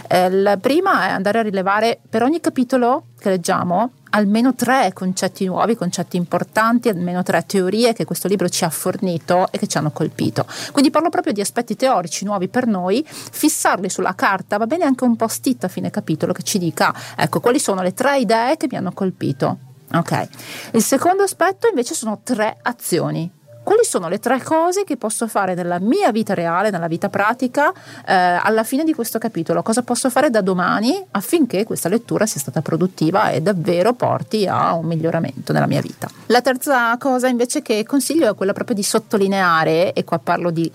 Eh, 0.08 0.31
la 0.31 0.56
prima 0.56 1.08
è 1.08 1.11
andare 1.11 1.38
a 1.38 1.43
rilevare 1.43 1.99
per 2.08 2.23
ogni 2.23 2.40
capitolo 2.40 3.05
che 3.19 3.31
leggiamo 3.31 3.93
almeno 4.11 4.55
tre 4.55 4.90
concetti 4.93 5.46
nuovi, 5.46 5.76
concetti 5.76 6.17
importanti, 6.17 6.88
almeno 6.88 7.23
tre 7.23 7.44
teorie 7.46 7.93
che 7.93 8.05
questo 8.05 8.28
libro 8.28 8.49
ci 8.49 8.64
ha 8.64 8.70
fornito 8.70 9.46
e 9.50 9.58
che 9.58 9.67
ci 9.67 9.78
hanno 9.78 9.90
colpito. 9.90 10.46
Quindi 10.73 10.90
parlo 10.90 11.11
proprio 11.11 11.32
di 11.32 11.40
aspetti 11.40 11.76
teorici 11.76 12.25
nuovi 12.25 12.49
per 12.49 12.67
noi, 12.67 13.05
fissarli 13.06 13.88
sulla 13.88 14.14
carta, 14.14 14.56
va 14.58 14.67
bene 14.67 14.84
anche 14.84 15.05
un 15.05 15.17
post-it 15.17 15.64
a 15.64 15.69
fine 15.69 15.90
capitolo 15.90 16.32
che 16.32 16.43
ci 16.43 16.58
dica, 16.58 16.94
ecco, 17.17 17.40
quali 17.40 17.58
sono 17.58 17.82
le 17.82 17.94
tre 17.94 18.19
idee 18.19 18.56
che 18.56 18.67
mi 18.70 18.76
hanno 18.76 18.93
colpito. 18.93 19.66
Ok. 19.93 20.29
Il 20.73 20.83
secondo 20.83 21.23
aspetto 21.23 21.69
invece 21.69 21.94
sono 21.94 22.21
tre 22.23 22.56
azioni 22.62 23.33
quali 23.67 23.83
sono 23.83 24.06
le 24.06 24.21
tre 24.21 24.41
cose 24.41 24.85
che 24.85 24.97
posso 24.97 25.27
fare 25.27 25.55
nella 25.55 25.81
mia 25.81 26.12
vita 26.12 26.35
reale, 26.35 26.71
nella 26.71 26.87
vita 26.87 27.09
pratica, 27.09 27.73
eh, 28.06 28.15
alla 28.15 28.62
fine 28.62 28.85
di 28.85 28.94
questo 28.94 29.19
capitolo? 29.19 29.61
Cosa 29.65 29.83
posso 29.83 30.09
fare 30.09 30.31
da 30.31 30.41
domani 30.41 31.05
affinché 31.11 31.65
questa 31.65 31.88
lettura 31.88 32.27
sia 32.27 32.38
stata 32.38 32.62
produttiva 32.62 33.31
e 33.31 33.40
davvero 33.40 33.93
porti 33.93 34.47
a 34.47 34.73
un 34.75 34.87
miglioramento 34.87 35.52
nella 35.52 35.66
mia 35.66 35.81
vita? 35.81 36.09
La 36.26 36.43
terza 36.43 36.97
cosa 36.97 37.26
invece 37.26 37.61
che 37.61 37.83
consiglio 37.85 38.31
è 38.31 38.37
quella 38.37 38.52
proprio 38.52 38.76
di 38.76 38.85
sottolineare, 38.85 39.93
e 39.95 40.05
qua 40.05 40.21
parlo 40.21 40.52
di 40.52 40.71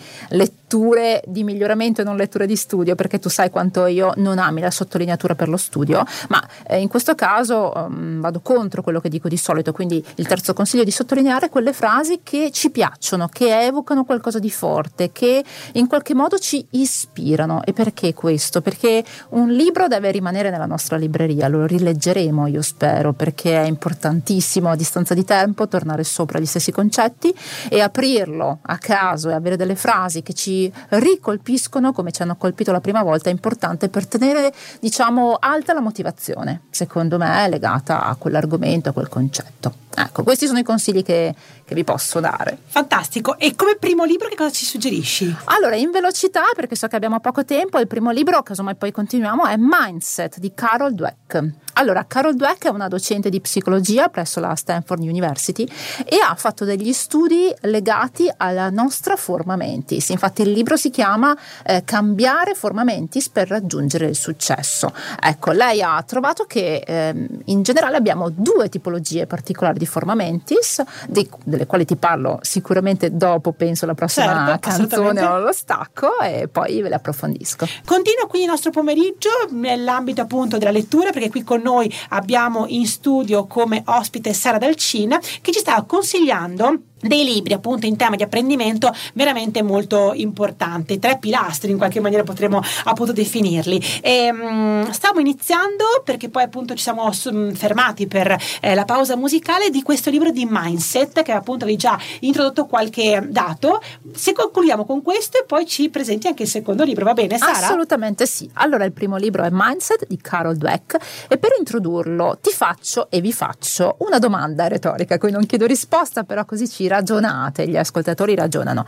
letture 0.71 1.21
di 1.25 1.43
miglioramento 1.43 2.01
e 2.01 2.03
non 2.05 2.15
letture 2.15 2.45
di 2.45 2.55
studio, 2.55 2.95
perché 2.95 3.19
tu 3.19 3.27
sai 3.27 3.49
quanto 3.49 3.85
io 3.87 4.13
non 4.17 4.39
ami 4.39 4.61
la 4.61 4.71
sottolineatura 4.71 5.35
per 5.35 5.49
lo 5.49 5.57
studio, 5.57 6.05
ma 6.29 6.41
eh, 6.65 6.79
in 6.79 6.87
questo 6.87 7.13
caso 7.13 7.73
um, 7.75 8.21
vado 8.21 8.39
contro 8.39 8.81
quello 8.81 9.01
che 9.01 9.09
dico 9.09 9.27
di 9.27 9.37
solito, 9.37 9.73
quindi 9.73 10.03
il 10.15 10.27
terzo 10.27 10.53
consiglio 10.53 10.83
è 10.83 10.85
di 10.85 10.91
sottolineare 10.91 11.49
quelle 11.49 11.73
frasi 11.73 12.21
che 12.23 12.51
ci 12.51 12.69
piacciono 12.69 13.27
che 13.27 13.65
evocano 13.65 14.05
qualcosa 14.05 14.39
di 14.39 14.49
forte, 14.49 15.11
che 15.11 15.43
in 15.73 15.87
qualche 15.87 16.13
modo 16.13 16.37
ci 16.37 16.65
ispirano. 16.71 17.63
E 17.63 17.73
perché 17.73 18.13
questo? 18.13 18.61
Perché 18.61 19.03
un 19.29 19.49
libro 19.49 19.87
deve 19.87 20.11
rimanere 20.11 20.49
nella 20.49 20.65
nostra 20.65 20.95
libreria, 20.95 21.49
lo 21.49 21.65
rileggeremo 21.65 22.47
io 22.47 22.61
spero, 22.61 23.11
perché 23.11 23.61
è 23.61 23.65
importantissimo 23.65 24.69
a 24.69 24.75
distanza 24.75 25.13
di 25.13 25.25
tempo 25.25 25.67
tornare 25.67 26.03
sopra 26.03 26.39
gli 26.39 26.45
stessi 26.45 26.71
concetti 26.71 27.35
e 27.69 27.81
aprirlo 27.81 28.59
a 28.61 28.77
caso 28.77 29.29
e 29.29 29.33
avere 29.33 29.57
delle 29.57 29.75
frasi 29.75 30.21
che 30.21 30.33
ci 30.33 30.60
ricolpiscono 30.89 31.93
come 31.93 32.11
ci 32.11 32.21
hanno 32.21 32.35
colpito 32.35 32.71
la 32.71 32.81
prima 32.81 33.03
volta 33.03 33.29
è 33.29 33.31
importante 33.31 33.87
per 33.87 34.07
tenere 34.07 34.53
diciamo 34.79 35.37
alta 35.39 35.73
la 35.73 35.81
motivazione, 35.81 36.63
secondo 36.69 37.17
me 37.17 37.47
legata 37.47 38.03
a 38.03 38.15
quell'argomento, 38.15 38.89
a 38.89 38.91
quel 38.91 39.07
concetto. 39.07 39.73
Ecco, 39.95 40.23
questi 40.23 40.47
sono 40.47 40.59
i 40.59 40.63
consigli 40.63 41.03
che, 41.03 41.33
che, 41.65 41.75
vi 41.75 41.83
posso 41.83 42.19
dare. 42.19 42.57
Fantastico. 42.65 43.37
E 43.37 43.55
come 43.55 43.75
primo 43.75 44.03
libro 44.03 44.27
che 44.27 44.35
cosa 44.35 44.51
ci 44.51 44.65
suggerisci? 44.65 45.35
Allora, 45.45 45.75
in 45.75 45.91
velocità, 45.91 46.43
perché 46.55 46.75
so 46.75 46.87
che 46.87 46.95
abbiamo 46.95 47.19
poco 47.19 47.43
tempo, 47.43 47.79
il 47.79 47.87
primo 47.87 48.11
libro, 48.11 48.41
casomai 48.41 48.75
poi 48.75 48.91
continuiamo, 48.91 49.45
è 49.45 49.55
Mindset 49.57 50.39
di 50.39 50.53
Carol 50.53 50.93
Dweck. 50.93 51.43
Allora, 51.73 52.05
Carol 52.05 52.35
Dweck 52.35 52.65
è 52.65 52.69
una 52.69 52.87
docente 52.87 53.29
di 53.29 53.39
psicologia 53.39 54.09
presso 54.09 54.39
la 54.39 54.55
Stanford 54.55 55.01
University 55.01 55.67
e 56.05 56.17
ha 56.17 56.35
fatto 56.35 56.65
degli 56.65 56.91
studi 56.91 57.53
legati 57.61 58.31
alla 58.35 58.69
nostra 58.69 59.15
forma 59.15 59.55
mentis. 59.55 60.09
Infatti 60.09 60.41
il 60.41 60.51
libro 60.51 60.75
si 60.75 60.89
chiama 60.89 61.35
eh, 61.63 61.83
Cambiare 61.85 62.55
forma 62.55 62.83
mentis 62.83 63.29
per 63.29 63.47
raggiungere 63.47 64.07
il 64.07 64.15
successo. 64.15 64.93
Ecco, 65.19 65.51
lei 65.51 65.81
ha 65.81 66.01
trovato 66.03 66.45
che 66.45 66.83
eh, 66.85 67.27
in 67.45 67.63
generale 67.63 67.97
abbiamo 67.97 68.29
due 68.29 68.69
tipologie 68.69 69.25
particolari 69.25 69.79
di 69.81 69.87
Formamentis, 69.87 70.83
di, 71.07 71.27
delle 71.43 71.65
quali 71.65 71.85
ti 71.85 71.95
parlo 71.95 72.37
sicuramente 72.41 73.15
dopo, 73.17 73.51
penso, 73.51 73.87
la 73.87 73.95
prossima 73.95 74.59
certo, 74.59 74.69
canzone 74.69 75.23
o 75.23 75.39
lo 75.39 75.51
stacco 75.51 76.19
e 76.19 76.47
poi 76.47 76.81
ve 76.83 76.89
le 76.89 76.95
approfondisco. 76.95 77.65
Continua 77.83 78.27
quindi 78.27 78.45
il 78.45 78.51
nostro 78.51 78.69
pomeriggio 78.69 79.29
nell'ambito 79.49 80.21
appunto 80.21 80.59
della 80.59 80.69
lettura 80.69 81.09
perché 81.09 81.31
qui 81.31 81.43
con 81.43 81.61
noi 81.61 81.91
abbiamo 82.09 82.65
in 82.67 82.85
studio 82.85 83.47
come 83.47 83.81
ospite 83.85 84.33
Sara 84.33 84.59
Dalcina 84.59 85.19
che 85.41 85.51
ci 85.51 85.59
sta 85.59 85.81
consigliando 85.81 86.89
dei 87.01 87.23
libri 87.23 87.53
appunto 87.53 87.85
in 87.85 87.97
tema 87.97 88.15
di 88.15 88.23
apprendimento 88.23 88.93
veramente 89.13 89.61
molto 89.61 90.13
importanti, 90.13 90.99
tre 90.99 91.17
pilastri 91.19 91.71
in 91.71 91.77
qualche 91.77 91.99
maniera 91.99 92.23
potremmo 92.23 92.61
appunto 92.85 93.11
definirli. 93.11 93.81
E, 94.01 94.29
um, 94.31 94.89
stavo 94.91 95.19
iniziando 95.19 96.01
perché 96.03 96.29
poi 96.29 96.43
appunto 96.43 96.73
ci 96.75 96.83
siamo 96.83 97.11
fermati 97.11 98.07
per 98.07 98.37
eh, 98.61 98.75
la 98.75 98.85
pausa 98.85 99.15
musicale 99.15 99.69
di 99.69 99.81
questo 99.81 100.09
libro 100.09 100.31
di 100.31 100.47
Mindset 100.49 101.21
che 101.21 101.31
appunto 101.31 101.63
avevi 101.63 101.77
già 101.77 101.97
introdotto 102.21 102.65
qualche 102.65 103.25
dato. 103.29 103.81
Se 104.13 104.33
concludiamo 104.33 104.85
con 104.85 105.01
questo 105.01 105.39
e 105.39 105.45
poi 105.45 105.65
ci 105.65 105.89
presenti 105.89 106.27
anche 106.27 106.43
il 106.43 106.49
secondo 106.49 106.83
libro, 106.83 107.05
va 107.05 107.13
bene 107.13 107.37
Sara? 107.37 107.51
Assolutamente 107.51 108.25
sì. 108.25 108.49
Allora 108.53 108.85
il 108.85 108.91
primo 108.91 109.17
libro 109.17 109.43
è 109.43 109.49
Mindset 109.51 110.05
di 110.07 110.17
Carol 110.17 110.57
Dweck 110.57 110.97
e 111.27 111.37
per 111.37 111.51
introdurlo 111.57 112.37
ti 112.41 112.51
faccio 112.51 113.09
e 113.09 113.21
vi 113.21 113.33
faccio 113.33 113.95
una 113.99 114.19
domanda 114.19 114.67
retorica, 114.67 115.15
a 115.15 115.17
cui 115.17 115.31
non 115.31 115.45
chiedo 115.45 115.65
risposta, 115.65 116.23
però 116.23 116.45
così 116.45 116.67
ci 116.67 116.87
ragionate, 116.91 117.67
gli 117.67 117.77
ascoltatori 117.77 118.35
ragionano. 118.35 118.85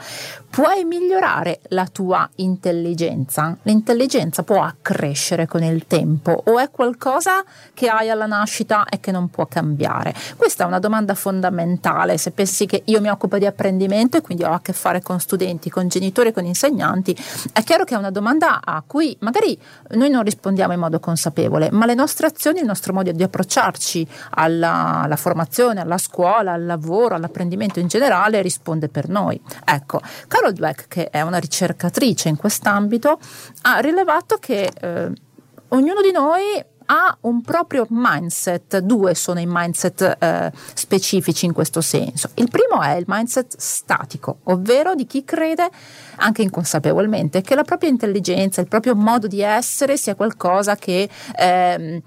Puoi 0.49 0.83
migliorare 0.83 1.61
la 1.69 1.87
tua 1.87 2.29
intelligenza? 2.35 3.57
L'intelligenza 3.63 4.43
può 4.43 4.61
accrescere 4.61 5.47
con 5.47 5.63
il 5.63 5.87
tempo 5.87 6.43
o 6.45 6.59
è 6.59 6.69
qualcosa 6.69 7.43
che 7.73 7.87
hai 7.87 8.09
alla 8.09 8.27
nascita 8.27 8.85
e 8.85 8.99
che 8.99 9.11
non 9.11 9.29
può 9.29 9.47
cambiare? 9.47 10.13
Questa 10.35 10.63
è 10.63 10.67
una 10.67 10.79
domanda 10.79 11.15
fondamentale. 11.15 12.17
Se 12.17 12.31
pensi 12.31 12.65
che 12.65 12.83
io 12.85 13.01
mi 13.01 13.09
occupo 13.09 13.37
di 13.37 13.45
apprendimento 13.45 14.17
e 14.17 14.21
quindi 14.21 14.43
ho 14.43 14.51
a 14.51 14.59
che 14.61 14.73
fare 14.73 15.01
con 15.01 15.19
studenti, 15.19 15.69
con 15.69 15.87
genitori, 15.87 16.31
con 16.31 16.45
insegnanti, 16.45 17.17
è 17.51 17.63
chiaro 17.63 17.83
che 17.83 17.95
è 17.95 17.97
una 17.97 18.11
domanda 18.11 18.61
a 18.63 18.83
cui 18.85 19.15
magari 19.21 19.57
noi 19.91 20.09
non 20.09 20.23
rispondiamo 20.23 20.73
in 20.73 20.79
modo 20.79 20.99
consapevole, 20.99 21.69
ma 21.71 21.85
le 21.85 21.95
nostre 21.95 22.27
azioni, 22.27 22.59
il 22.59 22.65
nostro 22.65 22.93
modo 22.93 23.11
di 23.11 23.23
approcciarci 23.23 24.07
alla, 24.31 25.01
alla 25.01 25.15
formazione, 25.15 25.81
alla 25.81 25.97
scuola, 25.97 26.53
al 26.53 26.65
lavoro, 26.65 27.15
all'apprendimento 27.15 27.79
in 27.79 27.87
generale 27.93 28.41
risponde 28.41 28.89
per 28.89 29.07
noi. 29.07 29.39
Ecco, 29.63 30.01
Carol 30.27 30.53
Dweck, 30.53 30.87
che 30.87 31.09
è 31.09 31.21
una 31.21 31.37
ricercatrice 31.37 32.27
in 32.27 32.37
quest'ambito, 32.37 33.19
ha 33.63 33.77
rilevato 33.79 34.37
che 34.37 34.71
eh, 34.81 35.11
ognuno 35.67 36.01
di 36.01 36.11
noi 36.11 36.41
ha 36.85 37.15
un 37.21 37.41
proprio 37.43 37.85
mindset, 37.89 38.79
due 38.79 39.13
sono 39.13 39.39
i 39.39 39.45
mindset 39.47 40.17
eh, 40.19 40.51
specifici 40.73 41.45
in 41.45 41.53
questo 41.53 41.81
senso. 41.81 42.29
Il 42.33 42.49
primo 42.49 42.81
è 42.81 42.95
il 42.95 43.05
mindset 43.07 43.55
statico, 43.57 44.39
ovvero 44.45 44.95
di 44.95 45.05
chi 45.05 45.23
crede, 45.23 45.69
anche 46.17 46.41
inconsapevolmente, 46.41 47.41
che 47.41 47.55
la 47.55 47.63
propria 47.63 47.89
intelligenza, 47.89 48.59
il 48.59 48.67
proprio 48.67 48.95
modo 48.95 49.27
di 49.27 49.41
essere 49.41 49.97
sia 49.97 50.15
qualcosa 50.15 50.75
che 50.75 51.07
eh, 51.35 52.01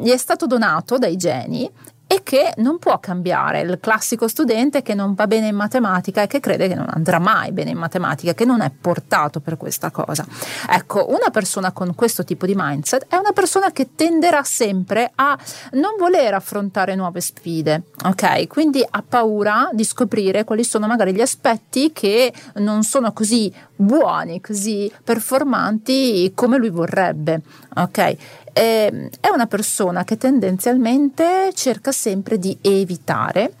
gli 0.00 0.08
è 0.08 0.16
stato 0.16 0.46
donato 0.46 0.96
dai 0.96 1.16
geni 1.16 1.70
e 2.06 2.22
che 2.22 2.52
non 2.58 2.78
può 2.78 2.98
cambiare 3.00 3.60
il 3.60 3.78
classico 3.80 4.28
studente 4.28 4.82
che 4.82 4.94
non 4.94 5.14
va 5.14 5.26
bene 5.26 5.48
in 5.48 5.56
matematica 5.56 6.22
e 6.22 6.26
che 6.28 6.38
crede 6.38 6.68
che 6.68 6.74
non 6.74 6.86
andrà 6.88 7.18
mai 7.18 7.50
bene 7.50 7.70
in 7.70 7.78
matematica, 7.78 8.32
che 8.32 8.44
non 8.44 8.60
è 8.60 8.70
portato 8.70 9.40
per 9.40 9.56
questa 9.56 9.90
cosa. 9.90 10.24
Ecco, 10.70 11.10
una 11.10 11.30
persona 11.30 11.72
con 11.72 11.94
questo 11.94 12.24
tipo 12.24 12.46
di 12.46 12.54
mindset 12.54 13.06
è 13.08 13.16
una 13.16 13.32
persona 13.32 13.72
che 13.72 13.94
tenderà 13.96 14.44
sempre 14.44 15.10
a 15.16 15.36
non 15.72 15.94
voler 15.98 16.34
affrontare 16.34 16.94
nuove 16.94 17.20
sfide, 17.20 17.82
ok? 18.04 18.46
Quindi 18.46 18.86
ha 18.88 19.02
paura 19.06 19.68
di 19.72 19.84
scoprire 19.84 20.44
quali 20.44 20.62
sono 20.62 20.86
magari 20.86 21.12
gli 21.12 21.20
aspetti 21.20 21.92
che 21.92 22.32
non 22.54 22.84
sono 22.84 23.12
così 23.12 23.52
buoni, 23.76 24.40
così 24.40 24.90
performanti 25.04 26.32
come 26.34 26.56
lui 26.56 26.70
vorrebbe, 26.70 27.40
ok? 27.76 28.16
eh, 28.58 29.10
è 29.20 29.28
una 29.28 29.46
persona 29.46 30.02
che 30.04 30.16
tendenzialmente 30.16 31.50
cerca 31.52 31.92
sempre 31.92 32.38
di 32.38 32.56
evitare 32.62 33.52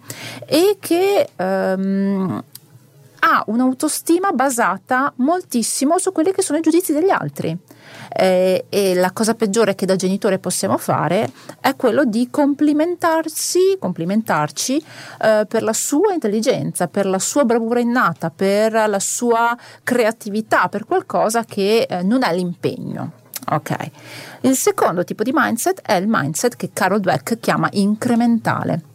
e 0.46 0.78
che 0.80 1.28
ehm, 1.36 2.42
ha 3.18 3.44
un'autostima 3.46 4.32
basata 4.32 5.12
moltissimo 5.16 5.98
su 5.98 6.12
quelli 6.12 6.32
che 6.32 6.40
sono 6.40 6.58
i 6.58 6.62
giudizi 6.62 6.94
degli 6.94 7.10
altri. 7.10 7.58
Eh, 8.12 8.66
e 8.68 8.94
la 8.94 9.12
cosa 9.12 9.34
peggiore 9.34 9.74
che 9.74 9.86
da 9.86 9.96
genitore 9.96 10.38
possiamo 10.38 10.78
fare 10.78 11.30
è 11.60 11.76
quello 11.76 12.04
di 12.04 12.28
complimentarsi, 12.30 13.76
complimentarci 13.78 14.82
eh, 15.22 15.46
per 15.48 15.62
la 15.62 15.72
sua 15.72 16.12
intelligenza, 16.12 16.88
per 16.88 17.06
la 17.06 17.18
sua 17.18 17.44
bravura 17.44 17.80
innata, 17.80 18.30
per 18.30 18.72
la 18.72 19.00
sua 19.00 19.56
creatività, 19.82 20.68
per 20.68 20.84
qualcosa 20.84 21.44
che 21.44 21.86
eh, 21.88 22.02
non 22.02 22.22
è 22.22 22.34
l'impegno. 22.34 23.12
Ok. 23.48 23.76
Il 24.40 24.56
secondo 24.56 25.04
tipo 25.04 25.22
di 25.22 25.30
mindset 25.32 25.80
è 25.82 25.94
il 25.94 26.06
mindset 26.08 26.56
che 26.56 26.70
Carol 26.72 27.00
Dweck 27.00 27.38
chiama 27.38 27.68
incrementale. 27.72 28.94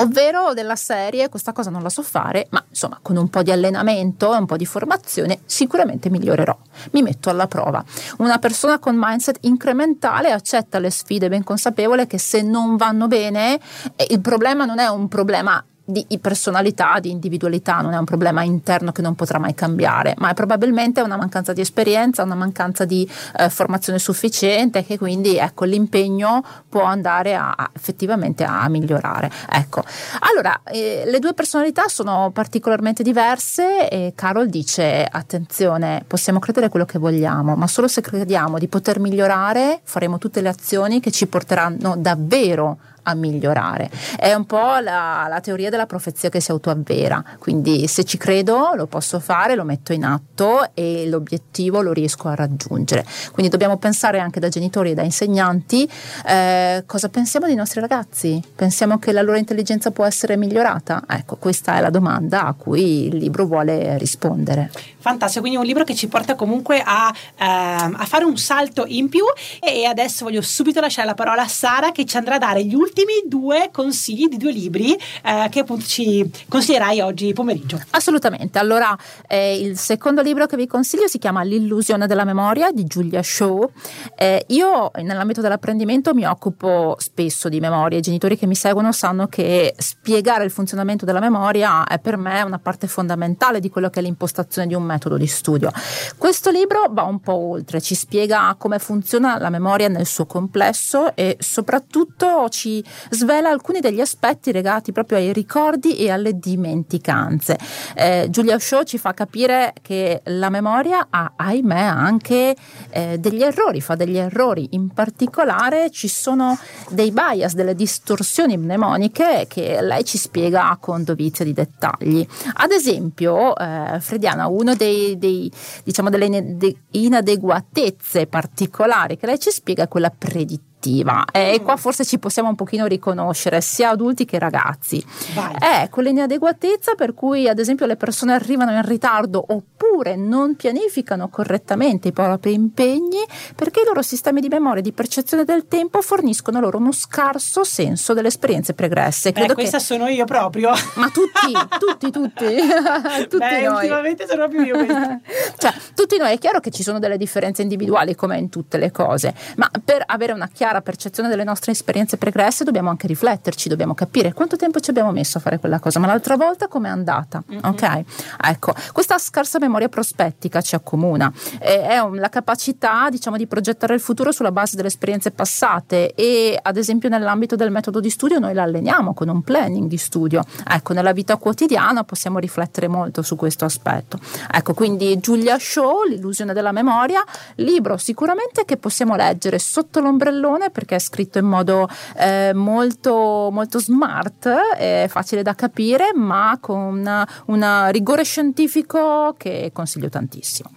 Ovvero 0.00 0.54
della 0.54 0.76
serie, 0.76 1.28
questa 1.28 1.52
cosa 1.52 1.70
non 1.70 1.82
la 1.82 1.88
so 1.88 2.02
fare, 2.02 2.46
ma 2.50 2.64
insomma 2.68 2.98
con 3.02 3.16
un 3.16 3.28
po' 3.28 3.42
di 3.42 3.50
allenamento 3.50 4.32
e 4.34 4.38
un 4.38 4.46
po' 4.46 4.56
di 4.56 4.66
formazione 4.66 5.40
sicuramente 5.44 6.08
migliorerò. 6.08 6.56
Mi 6.92 7.02
metto 7.02 7.30
alla 7.30 7.48
prova. 7.48 7.84
Una 8.18 8.38
persona 8.38 8.78
con 8.78 8.94
mindset 8.96 9.38
incrementale 9.42 10.30
accetta 10.30 10.78
le 10.78 10.90
sfide 10.90 11.28
ben 11.28 11.42
consapevole 11.42 12.06
che 12.06 12.18
se 12.18 12.42
non 12.42 12.76
vanno 12.76 13.08
bene, 13.08 13.58
eh, 13.96 14.06
il 14.10 14.20
problema 14.20 14.64
non 14.64 14.78
è 14.78 14.86
un 14.86 15.08
problema 15.08 15.64
di 15.90 16.18
personalità, 16.20 16.98
di 17.00 17.10
individualità, 17.10 17.80
non 17.80 17.94
è 17.94 17.96
un 17.96 18.04
problema 18.04 18.42
interno 18.42 18.92
che 18.92 19.00
non 19.00 19.14
potrà 19.14 19.38
mai 19.38 19.54
cambiare, 19.54 20.14
ma 20.18 20.30
è 20.30 20.34
probabilmente 20.34 21.00
una 21.00 21.16
mancanza 21.16 21.54
di 21.54 21.62
esperienza, 21.62 22.22
una 22.22 22.34
mancanza 22.34 22.84
di 22.84 23.08
eh, 23.38 23.48
formazione 23.48 23.98
sufficiente 23.98 24.84
che 24.84 24.98
quindi 24.98 25.38
ecco, 25.38 25.64
l'impegno 25.64 26.44
può 26.68 26.82
andare 26.82 27.34
a, 27.34 27.54
a, 27.56 27.70
effettivamente 27.74 28.44
a 28.44 28.68
migliorare. 28.68 29.30
Ecco. 29.50 29.82
Allora, 30.30 30.60
eh, 30.64 31.04
le 31.06 31.18
due 31.20 31.32
personalità 31.32 31.88
sono 31.88 32.30
particolarmente 32.34 33.02
diverse 33.02 33.88
e 33.88 34.12
Carol 34.14 34.50
dice 34.50 35.08
attenzione, 35.10 36.04
possiamo 36.06 36.38
credere 36.38 36.68
quello 36.68 36.84
che 36.84 36.98
vogliamo, 36.98 37.56
ma 37.56 37.66
solo 37.66 37.88
se 37.88 38.02
crediamo 38.02 38.58
di 38.58 38.68
poter 38.68 39.00
migliorare 39.00 39.80
faremo 39.84 40.18
tutte 40.18 40.42
le 40.42 40.50
azioni 40.50 41.00
che 41.00 41.10
ci 41.10 41.26
porteranno 41.26 41.94
davvero 41.96 42.76
a 43.08 43.14
migliorare. 43.14 43.90
È 44.18 44.32
un 44.34 44.44
po' 44.44 44.78
la, 44.80 45.26
la, 45.28 45.40
teoria 45.40 45.70
della 45.70 45.86
profezia 45.86 46.28
che 46.28 46.40
si 46.40 46.50
autoavvera, 46.50 47.22
quindi 47.38 47.86
se 47.86 48.04
ci 48.04 48.18
credo 48.18 48.72
lo 48.74 48.86
posso 48.86 49.18
fare, 49.18 49.54
lo 49.54 49.64
metto 49.64 49.92
in 49.92 50.04
atto 50.04 50.70
e 50.74 51.06
l'obiettivo 51.08 51.80
lo 51.80 51.92
riesco 51.92 52.28
a 52.28 52.34
raggiungere. 52.34 53.04
Quindi 53.32 53.50
dobbiamo 53.50 53.78
pensare 53.78 54.18
anche 54.18 54.40
da 54.40 54.48
genitori 54.48 54.90
e 54.90 54.94
da 54.94 55.02
insegnanti 55.02 55.88
eh, 56.26 56.84
cosa 56.86 57.08
pensiamo 57.08 57.46
dei 57.46 57.54
nostri 57.54 57.80
ragazzi? 57.80 58.42
Pensiamo 58.54 58.98
che 58.98 59.12
la 59.12 59.22
loro 59.22 59.38
intelligenza 59.38 59.90
può 59.90 60.04
essere 60.04 60.36
migliorata? 60.36 61.04
Ecco, 61.08 61.36
questa 61.36 61.76
è 61.76 61.80
la 61.80 61.90
domanda 61.90 62.44
a 62.44 62.52
cui 62.52 63.06
il 63.06 63.16
libro 63.16 63.46
vuole 63.46 63.96
rispondere. 63.98 64.70
Fantastico, 64.98 65.40
quindi 65.40 65.58
un 65.58 65.64
libro 65.64 65.84
che 65.84 65.94
ci 65.94 66.08
porta 66.08 66.34
comunque 66.34 66.82
a, 66.84 67.12
ehm, 67.36 67.96
a 67.98 68.04
fare 68.04 68.24
un 68.24 68.36
salto 68.36 68.84
in 68.86 69.08
più 69.08 69.24
e 69.60 69.84
adesso 69.86 70.24
voglio 70.24 70.42
subito 70.42 70.80
lasciare 70.80 71.06
la 71.06 71.14
parola 71.14 71.42
a 71.42 71.48
Sara 71.48 71.92
che 71.92 72.04
ci 72.04 72.16
andrà 72.16 72.34
a 72.34 72.38
dare 72.38 72.64
gli 72.64 72.74
ultimi 72.74 72.97
ultimi 72.98 73.28
due 73.28 73.68
consigli 73.70 74.26
di 74.26 74.36
due 74.36 74.50
libri 74.50 74.92
eh, 74.92 75.48
che 75.50 75.60
appunto 75.60 75.84
ci 75.84 76.28
consiglierai 76.48 77.00
oggi 77.00 77.32
pomeriggio. 77.32 77.80
Assolutamente. 77.90 78.58
Allora, 78.58 78.96
eh, 79.28 79.56
il 79.56 79.78
secondo 79.78 80.20
libro 80.22 80.46
che 80.46 80.56
vi 80.56 80.66
consiglio 80.66 81.06
si 81.06 81.18
chiama 81.18 81.42
L'illusione 81.42 82.06
della 82.08 82.24
memoria 82.24 82.72
di 82.72 82.84
Julia 82.84 83.22
Shaw. 83.22 83.70
Eh, 84.16 84.44
io 84.48 84.90
nell'ambito 85.02 85.40
dell'apprendimento 85.40 86.12
mi 86.12 86.26
occupo 86.26 86.96
spesso 86.98 87.48
di 87.48 87.60
memoria. 87.60 87.98
I 87.98 88.02
genitori 88.02 88.36
che 88.36 88.46
mi 88.46 88.56
seguono 88.56 88.90
sanno 88.90 89.28
che 89.28 89.74
spiegare 89.78 90.44
il 90.44 90.50
funzionamento 90.50 91.04
della 91.04 91.20
memoria 91.20 91.86
è 91.86 92.00
per 92.00 92.16
me 92.16 92.42
una 92.42 92.58
parte 92.58 92.88
fondamentale 92.88 93.60
di 93.60 93.70
quello 93.70 93.90
che 93.90 94.00
è 94.00 94.02
l'impostazione 94.02 94.66
di 94.66 94.74
un 94.74 94.82
metodo 94.82 95.16
di 95.16 95.26
studio. 95.26 95.70
Questo 96.16 96.50
libro 96.50 96.86
va 96.90 97.02
un 97.02 97.20
po' 97.20 97.34
oltre, 97.34 97.80
ci 97.80 97.94
spiega 97.94 98.54
come 98.58 98.78
funziona 98.78 99.38
la 99.38 99.50
memoria 99.50 99.88
nel 99.88 100.06
suo 100.06 100.26
complesso 100.26 101.14
e 101.14 101.36
soprattutto 101.38 102.48
ci 102.48 102.84
svela 103.10 103.50
alcuni 103.50 103.80
degli 103.80 104.00
aspetti 104.00 104.52
legati 104.52 104.92
proprio 104.92 105.18
ai 105.18 105.32
ricordi 105.32 105.96
e 105.96 106.10
alle 106.10 106.38
dimenticanze. 106.38 107.58
Eh, 107.94 108.26
Giulia 108.30 108.58
Shaw 108.58 108.82
ci 108.84 108.98
fa 108.98 109.12
capire 109.14 109.72
che 109.82 110.20
la 110.24 110.50
memoria 110.50 111.08
ha, 111.10 111.32
ahimè, 111.36 111.80
anche 111.80 112.56
eh, 112.90 113.18
degli 113.18 113.42
errori, 113.42 113.80
fa 113.80 113.94
degli 113.94 114.16
errori. 114.16 114.68
In 114.72 114.88
particolare 114.88 115.90
ci 115.90 116.08
sono 116.08 116.58
dei 116.90 117.10
bias, 117.10 117.54
delle 117.54 117.74
distorsioni 117.74 118.56
mnemoniche 118.56 119.46
che 119.48 119.80
lei 119.80 120.04
ci 120.04 120.18
spiega 120.18 120.76
con 120.80 121.04
dovizia 121.04 121.44
di 121.44 121.52
dettagli. 121.52 122.26
Ad 122.54 122.70
esempio, 122.70 123.56
eh, 123.56 123.98
Frediana, 124.00 124.46
uno 124.46 124.74
dei, 124.74 125.18
dei 125.18 125.50
diciamo 125.84 126.10
delle 126.10 126.76
inadeguatezze 126.90 128.26
particolari 128.26 129.16
che 129.16 129.26
lei 129.26 129.38
ci 129.38 129.50
spiega 129.50 129.84
è 129.84 129.88
quella 129.88 130.10
predittiva 130.10 130.77
affettiva 130.78 131.24
e 131.32 131.60
qua 131.62 131.76
forse 131.76 132.04
ci 132.04 132.18
possiamo 132.18 132.48
un 132.48 132.54
pochino 132.54 132.86
riconoscere 132.86 133.60
sia 133.60 133.90
adulti 133.90 134.24
che 134.24 134.38
ragazzi. 134.38 135.04
Vai. 135.34 135.56
È 135.58 135.88
quell'inadeguatezza 135.90 136.94
per 136.94 137.14
cui 137.14 137.48
ad 137.48 137.58
esempio 137.58 137.86
le 137.86 137.96
persone 137.96 138.32
arrivano 138.32 138.70
in 138.70 138.82
ritardo 138.82 139.44
oppure 139.48 140.16
non 140.16 140.54
pianificano 140.54 141.28
correttamente 141.28 142.08
i 142.08 142.12
propri 142.12 142.52
impegni 142.52 143.24
perché 143.54 143.80
i 143.80 143.84
loro 143.84 144.02
sistemi 144.02 144.40
di 144.40 144.48
memoria 144.48 144.78
e 144.78 144.82
di 144.82 144.92
percezione 144.92 145.44
del 145.44 145.66
tempo 145.66 146.00
forniscono 146.00 146.60
loro 146.60 146.78
uno 146.78 146.92
scarso 146.92 147.64
senso 147.64 148.14
delle 148.14 148.28
esperienze 148.28 148.74
pregresse. 148.74 149.32
Beh, 149.32 149.54
questa 149.54 149.78
che... 149.78 149.84
sono 149.84 150.06
io 150.06 150.24
proprio. 150.24 150.70
Ma 150.94 151.10
tutti, 151.10 151.52
tutti, 151.78 152.10
tutti. 152.10 152.46
tutti 153.28 153.36
Beh, 153.36 153.62
noi. 153.62 153.74
ultimamente 153.74 154.26
sono 154.26 154.48
proprio 154.48 154.64
io 154.64 154.84
questa. 154.84 155.20
cioè, 155.58 155.72
tutti 155.94 156.16
noi 156.16 156.32
è 156.32 156.38
chiaro 156.38 156.60
che 156.60 156.70
ci 156.70 156.82
sono 156.82 156.98
delle 156.98 157.16
differenze 157.16 157.62
individuali 157.62 158.14
come 158.14 158.38
in 158.38 158.48
tutte 158.48 158.78
le 158.78 158.90
cose, 158.90 159.34
ma 159.56 159.68
per 159.84 160.02
avere 160.06 160.32
una 160.32 160.48
chiara 160.48 160.67
percezione 160.80 161.28
delle 161.28 161.44
nostre 161.44 161.72
esperienze 161.72 162.16
pregresse 162.16 162.64
dobbiamo 162.64 162.90
anche 162.90 163.06
rifletterci, 163.06 163.68
dobbiamo 163.68 163.94
capire 163.94 164.32
quanto 164.32 164.56
tempo 164.56 164.80
ci 164.80 164.90
abbiamo 164.90 165.12
messo 165.12 165.38
a 165.38 165.40
fare 165.40 165.58
quella 165.58 165.78
cosa, 165.78 165.98
ma 165.98 166.06
l'altra 166.06 166.36
volta 166.36 166.68
com'è 166.68 166.88
andata, 166.88 167.42
mm-hmm. 167.50 167.64
ok? 167.64 168.02
Ecco, 168.44 168.74
questa 168.92 169.18
scarsa 169.18 169.58
memoria 169.58 169.88
prospettica 169.88 170.60
ci 170.60 170.74
accomuna, 170.74 171.32
è 171.58 171.98
un, 171.98 172.16
la 172.16 172.28
capacità, 172.28 173.08
diciamo, 173.10 173.36
di 173.36 173.46
progettare 173.46 173.94
il 173.94 174.00
futuro 174.00 174.32
sulla 174.32 174.52
base 174.52 174.76
delle 174.76 174.88
esperienze 174.88 175.30
passate 175.30 176.14
e 176.14 176.58
ad 176.60 176.76
esempio 176.76 177.08
nell'ambito 177.08 177.56
del 177.56 177.70
metodo 177.70 178.00
di 178.00 178.10
studio 178.10 178.38
noi 178.38 178.54
la 178.54 178.62
alleniamo 178.62 179.14
con 179.14 179.28
un 179.28 179.42
planning 179.42 179.88
di 179.88 179.96
studio. 179.96 180.42
Ecco, 180.68 180.92
nella 180.92 181.12
vita 181.12 181.36
quotidiana 181.36 182.04
possiamo 182.04 182.38
riflettere 182.38 182.88
molto 182.88 183.22
su 183.22 183.36
questo 183.36 183.64
aspetto. 183.64 184.18
Ecco, 184.50 184.74
quindi 184.74 185.18
Giulia 185.18 185.58
Shaw, 185.58 186.04
L'illusione 186.08 186.52
della 186.52 186.72
memoria, 186.72 187.22
libro 187.56 187.96
sicuramente 187.96 188.64
che 188.64 188.76
possiamo 188.76 189.16
leggere 189.16 189.58
sotto 189.58 190.00
l'ombrellone 190.00 190.57
perché 190.70 190.96
è 190.96 190.98
scritto 190.98 191.38
in 191.38 191.46
modo 191.46 191.88
eh, 192.16 192.52
molto, 192.54 193.48
molto 193.50 193.78
smart, 193.78 194.48
è 194.48 195.06
facile 195.08 195.42
da 195.42 195.54
capire, 195.54 196.12
ma 196.14 196.58
con 196.60 197.26
un 197.46 197.88
rigore 197.90 198.24
scientifico 198.24 199.34
che 199.36 199.70
consiglio 199.72 200.08
tantissimo. 200.08 200.70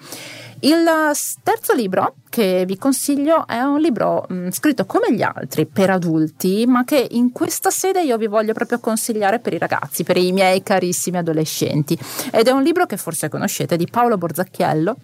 Il 0.63 0.85
terzo 1.41 1.73
libro 1.73 2.17
che 2.29 2.65
vi 2.67 2.77
consiglio 2.77 3.47
è 3.47 3.59
un 3.61 3.79
libro 3.79 4.25
mh, 4.29 4.49
scritto 4.49 4.85
come 4.85 5.11
gli 5.11 5.23
altri 5.23 5.65
per 5.65 5.89
adulti, 5.89 6.65
ma 6.67 6.83
che 6.83 7.07
in 7.11 7.31
questa 7.31 7.71
sede 7.71 8.03
io 8.03 8.15
vi 8.17 8.27
voglio 8.27 8.53
proprio 8.53 8.79
consigliare 8.79 9.39
per 9.39 9.53
i 9.53 9.57
ragazzi, 9.57 10.03
per 10.03 10.17
i 10.17 10.31
miei 10.31 10.61
carissimi 10.61 11.17
adolescenti. 11.17 11.97
Ed 12.31 12.47
è 12.47 12.51
un 12.51 12.61
libro 12.61 12.85
che 12.85 12.97
forse 12.97 13.27
conoscete 13.27 13.75
di 13.75 13.87
Paolo 13.89 14.19
Borzacchiello 14.19 14.97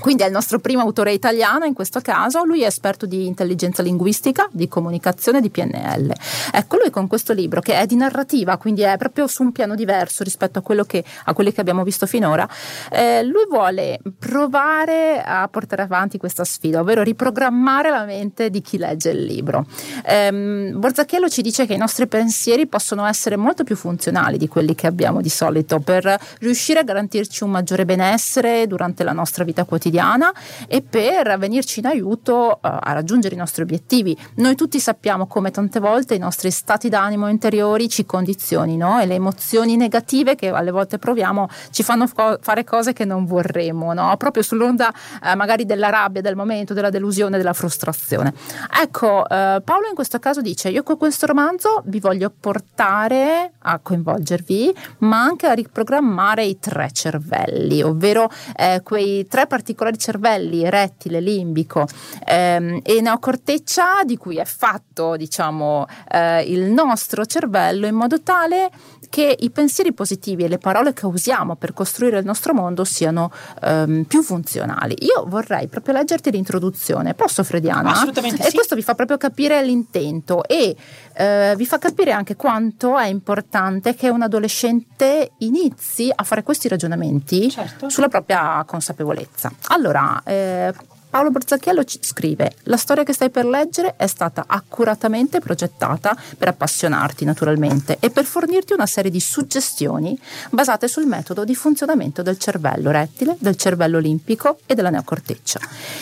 quindi 0.00 0.22
è 0.22 0.26
il 0.26 0.32
nostro 0.32 0.58
primo 0.58 0.80
autore 0.80 1.12
italiano 1.12 1.66
in 1.66 1.74
questo 1.74 2.00
caso, 2.00 2.42
lui 2.44 2.62
è 2.62 2.66
esperto 2.66 3.06
di 3.06 3.26
intelligenza 3.26 3.82
linguistica, 3.82 4.48
di 4.50 4.66
comunicazione, 4.66 5.40
di 5.40 5.50
PNL. 5.50 6.12
Ecco, 6.52 6.78
lui 6.78 6.90
con 6.90 7.06
questo 7.06 7.32
libro 7.32 7.60
che 7.60 7.74
è 7.74 7.86
di 7.86 7.96
narrativa, 7.96 8.56
quindi 8.56 8.80
è 8.80 8.96
proprio 8.96 9.26
su 9.26 9.42
un 9.42 9.52
piano 9.52 9.74
diverso 9.74 10.24
rispetto 10.24 10.62
a, 10.64 10.86
che, 10.86 11.04
a 11.24 11.34
quelli 11.34 11.52
che 11.52 11.60
abbiamo 11.60 11.84
visto 11.84 12.06
finora, 12.06 12.48
eh, 12.90 13.22
lui 13.24 13.44
vuole 13.48 14.00
provare 14.18 15.22
a 15.22 15.46
portare 15.48 15.82
avanti 15.82 16.16
questa 16.18 16.44
sfida, 16.44 16.80
ovvero 16.80 17.02
riprogrammare 17.02 17.90
la 17.90 18.04
mente 18.04 18.48
di 18.48 18.62
chi 18.62 18.78
legge 18.78 19.10
il 19.10 19.22
libro. 19.22 19.66
Eh, 20.04 20.72
Borzacchiello 20.74 21.28
ci 21.28 21.42
dice 21.42 21.66
che 21.66 21.74
i 21.74 21.78
nostri 21.78 22.06
pensieri 22.06 22.66
possono 22.66 23.04
essere 23.04 23.36
molto 23.36 23.64
più 23.64 23.76
funzionali 23.76 24.38
di 24.38 24.48
quelli 24.48 24.74
che 24.74 24.86
abbiamo 24.86 25.20
di 25.20 25.28
solito 25.28 25.78
per 25.78 26.18
riuscire 26.38 26.78
a 26.80 26.84
garantirci 26.84 27.44
un 27.44 27.50
maggiore 27.50 27.84
benessere 27.84 28.66
durante 28.66 29.04
la 29.04 29.12
nostra 29.12 29.44
vita 29.44 29.64
quotidiana 29.64 29.88
quotidiana 29.90 30.32
e 30.68 30.82
per 30.82 31.36
venirci 31.38 31.80
in 31.80 31.86
aiuto 31.86 32.32
uh, 32.52 32.58
a 32.60 32.92
raggiungere 32.92 33.34
i 33.34 33.38
nostri 33.38 33.62
obiettivi. 33.62 34.16
Noi 34.36 34.54
tutti 34.54 34.78
sappiamo 34.78 35.26
come 35.26 35.50
tante 35.50 35.80
volte 35.80 36.14
i 36.14 36.18
nostri 36.18 36.50
stati 36.50 36.88
d'animo 36.88 37.28
interiori 37.28 37.88
ci 37.88 38.06
condizionino 38.06 39.00
e 39.00 39.06
le 39.06 39.14
emozioni 39.14 39.76
negative 39.76 40.36
che 40.36 40.48
alle 40.48 40.70
volte 40.70 40.98
proviamo 40.98 41.48
ci 41.70 41.82
fanno 41.82 42.08
co- 42.12 42.38
fare 42.40 42.64
cose 42.64 42.92
che 42.92 43.04
non 43.04 43.26
vorremmo, 43.26 43.92
no? 43.92 44.16
proprio 44.16 44.42
sull'onda 44.42 44.88
uh, 44.88 45.36
magari 45.36 45.66
della 45.66 45.90
rabbia 45.90 46.22
del 46.22 46.36
momento, 46.36 46.72
della 46.72 46.90
delusione, 46.90 47.36
della 47.36 47.52
frustrazione. 47.52 48.32
Ecco, 48.80 49.22
uh, 49.22 49.62
Paolo 49.62 49.88
in 49.88 49.94
questo 49.94 50.18
caso 50.18 50.40
dice, 50.40 50.68
io 50.68 50.82
con 50.82 50.96
questo 50.96 51.26
romanzo 51.26 51.82
vi 51.86 51.98
voglio 51.98 52.32
portare 52.38 53.52
a 53.58 53.78
coinvolgervi, 53.78 54.74
ma 54.98 55.20
anche 55.22 55.46
a 55.46 55.52
riprogrammare 55.52 56.44
i 56.44 56.58
tre 56.58 56.90
cervelli, 56.92 57.82
ovvero 57.82 58.30
eh, 58.56 58.80
quei 58.82 59.26
tre 59.26 59.46
particolari 59.46 59.79
particolari 59.80 59.98
cervelli, 59.98 60.68
rettile, 60.68 61.20
limbico 61.20 61.86
ehm, 62.26 62.80
e 62.82 63.00
neocorteccia 63.00 64.02
di 64.04 64.16
cui 64.16 64.36
è 64.36 64.44
fatto 64.44 65.16
diciamo 65.16 65.86
eh, 66.10 66.42
il 66.42 66.64
nostro 66.64 67.24
cervello 67.24 67.86
in 67.86 67.94
modo 67.94 68.22
tale 68.22 68.70
che 69.10 69.36
i 69.40 69.50
pensieri 69.50 69.92
positivi 69.92 70.44
e 70.44 70.48
le 70.48 70.58
parole 70.58 70.94
che 70.94 71.04
usiamo 71.04 71.56
per 71.56 71.74
costruire 71.74 72.18
il 72.20 72.24
nostro 72.24 72.54
mondo 72.54 72.84
siano 72.84 73.30
ehm, 73.62 74.04
più 74.04 74.22
funzionali. 74.22 74.96
Io 75.00 75.24
vorrei 75.26 75.66
proprio 75.66 75.94
leggerti 75.94 76.30
l'introduzione, 76.30 77.14
posso 77.14 77.42
Frediana? 77.42 77.90
Assolutamente 77.90 78.42
e 78.42 78.50
sì. 78.50 78.54
questo 78.54 78.76
vi 78.76 78.82
fa 78.82 78.94
proprio 78.94 79.16
capire 79.16 79.62
l'intento 79.64 80.44
e 80.44 80.76
eh, 81.14 81.54
vi 81.56 81.66
fa 81.66 81.78
capire 81.78 82.12
anche 82.12 82.36
quanto 82.36 82.96
è 82.96 83.08
importante 83.08 83.94
che 83.94 84.08
un 84.08 84.22
adolescente 84.22 85.32
inizi 85.38 86.10
a 86.14 86.22
fare 86.22 86.44
questi 86.44 86.68
ragionamenti 86.68 87.50
certo. 87.50 87.88
sulla 87.88 88.08
propria 88.08 88.62
consapevolezza. 88.64 89.52
Allora, 89.68 90.22
eh, 90.24 90.72
Paolo 91.10 91.32
Borzacchiello 91.32 91.82
ci 91.82 91.98
scrive: 92.00 92.52
La 92.64 92.76
storia 92.76 93.02
che 93.02 93.12
stai 93.12 93.30
per 93.30 93.44
leggere 93.44 93.94
è 93.96 94.06
stata 94.06 94.44
accuratamente 94.46 95.40
progettata 95.40 96.16
per 96.38 96.46
appassionarti, 96.46 97.24
naturalmente, 97.24 97.96
e 97.98 98.10
per 98.10 98.24
fornirti 98.24 98.74
una 98.74 98.86
serie 98.86 99.10
di 99.10 99.18
suggestioni 99.18 100.16
basate 100.50 100.86
sul 100.86 101.06
metodo 101.06 101.44
di 101.44 101.56
funzionamento 101.56 102.22
del 102.22 102.38
cervello 102.38 102.92
rettile, 102.92 103.36
del 103.40 103.56
cervello 103.56 103.96
olimpico 103.96 104.60
e 104.66 104.76
della 104.76 104.90
neocorteccia. 104.90 105.58